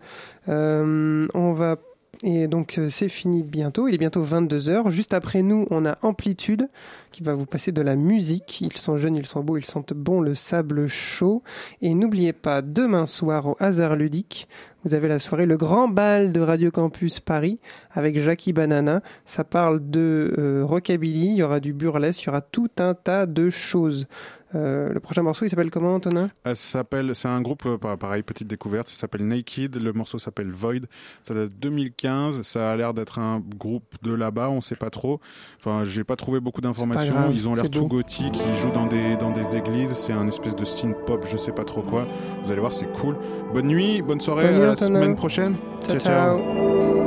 Euh, 0.50 1.28
on 1.34 1.54
va 1.54 1.78
et 2.24 2.48
donc 2.48 2.78
euh, 2.78 2.90
c'est 2.90 3.10
fini 3.10 3.44
bientôt. 3.44 3.88
Il 3.88 3.96
est 3.96 4.00
bientôt 4.00 4.24
22 4.24 4.60
h 4.60 4.90
Juste 4.92 5.14
après 5.14 5.42
nous, 5.42 5.68
on 5.70 5.86
a 5.86 5.98
Amplitude 6.02 6.68
qui 7.12 7.24
va 7.24 7.34
vous 7.34 7.46
passer 7.46 7.72
de 7.72 7.82
la 7.82 7.96
musique. 7.96 8.62
Ils 8.62 8.78
sont 8.78 8.98
jeunes, 8.98 9.16
ils 9.16 9.26
sont 9.26 9.42
beaux, 9.42 9.58
ils 9.58 9.66
sentent 9.66 9.94
bon 9.94 10.22
le 10.22 10.36
sable 10.36 10.88
chaud. 10.88 11.44
Et 11.82 11.94
n'oubliez 11.94 12.34
pas, 12.34 12.62
demain 12.62 13.06
soir 13.06 13.48
au 13.48 13.56
hasard 13.60 13.96
ludique, 13.96 14.48
vous 14.84 14.94
avez 14.94 15.08
la 15.08 15.18
soirée 15.18 15.46
Le 15.46 15.58
Grand 15.58 15.88
Bal 15.88 16.32
de 16.32 16.42
Radio 16.42 16.70
Campus 16.70 17.20
Paris 17.20 17.60
avec 17.92 18.20
Jackie 18.20 18.54
Banana. 18.54 19.02
Ça 19.26 19.44
parle 19.44 19.90
de 19.90 20.34
euh, 20.38 20.64
rockabilly, 20.64 21.30
il 21.30 21.36
y 21.38 21.44
aura 21.44 21.60
du 21.60 21.74
burlesque, 21.74 22.24
il 22.24 22.26
y 22.28 22.30
aura 22.30 22.42
tout 22.42 22.70
un 22.78 22.94
tas 22.94 23.26
de 23.26 23.50
choses. 23.50 24.08
Euh, 24.56 24.90
le 24.94 25.00
prochain 25.02 25.22
morceau, 25.22 25.44
il 25.46 25.50
s'appelle 25.50 25.70
comment, 25.70 25.96
Antonin? 25.96 26.30
Euh, 26.48 26.56
s'appelle, 26.56 27.14
c'est 27.14 27.28
un 27.28 27.42
groupe, 27.42 27.64
euh, 27.66 27.78
pa- 27.78 27.98
pareil, 27.98 28.24
petite 28.24 28.48
découverte, 28.48 28.88
ça 28.88 28.96
s'appelle 28.96 29.28
Naked, 29.28 29.76
le 29.76 29.92
morceau 29.94 30.18
s'appelle 30.18 30.50
Void, 30.52 30.86
ça 31.24 31.34
date 31.34 31.50
de 31.50 31.56
2015, 31.56 32.42
ça 32.44 32.72
a 32.72 32.76
l'air 32.76 32.94
d'être 32.94 33.20
un 33.20 33.42
groupe 33.42 33.96
de 34.02 34.14
là-bas, 34.14 34.50
on 34.50 34.62
sait 34.62 34.76
pas 34.78 34.90
trop, 34.90 35.20
enfin 35.60 35.84
j'ai 35.84 36.04
pas 36.06 36.16
trouvé 36.16 36.40
beaucoup 36.40 36.62
d'informations, 36.62 37.30
ils 37.34 37.48
ont 37.50 37.56
l'air 37.56 37.70
tout 37.70 37.82
beau. 37.82 37.98
gothiques, 37.98 38.40
ils 38.54 38.58
jouent 38.62 38.72
dans 38.72 38.86
des, 38.88 39.18
dans 39.18 39.32
des 39.32 39.56
églises, 39.56 39.92
c'est 39.94 40.14
un 40.14 40.28
espèce 40.28 40.56
de 40.56 40.64
synth 40.66 40.96
pop, 41.06 41.26
je 41.30 41.36
sais 41.38 41.52
pas 41.52 41.66
trop 41.66 41.82
quoi, 41.82 42.08
vous 42.44 42.52
allez 42.52 42.62
voir 42.62 42.72
c'est 42.74 42.92
cool. 42.94 43.18
Bonne 43.54 43.68
nuit, 43.68 44.02
bonne 44.02 44.22
soirée, 44.22 44.44
Bonne 44.46 44.54
nuit, 44.56 44.62
à 44.64 44.66
la 44.68 44.72
Antonin. 44.74 45.00
semaine 45.02 45.16
prochaine, 45.16 45.56
ciao. 45.88 46.00
ciao. 46.00 47.05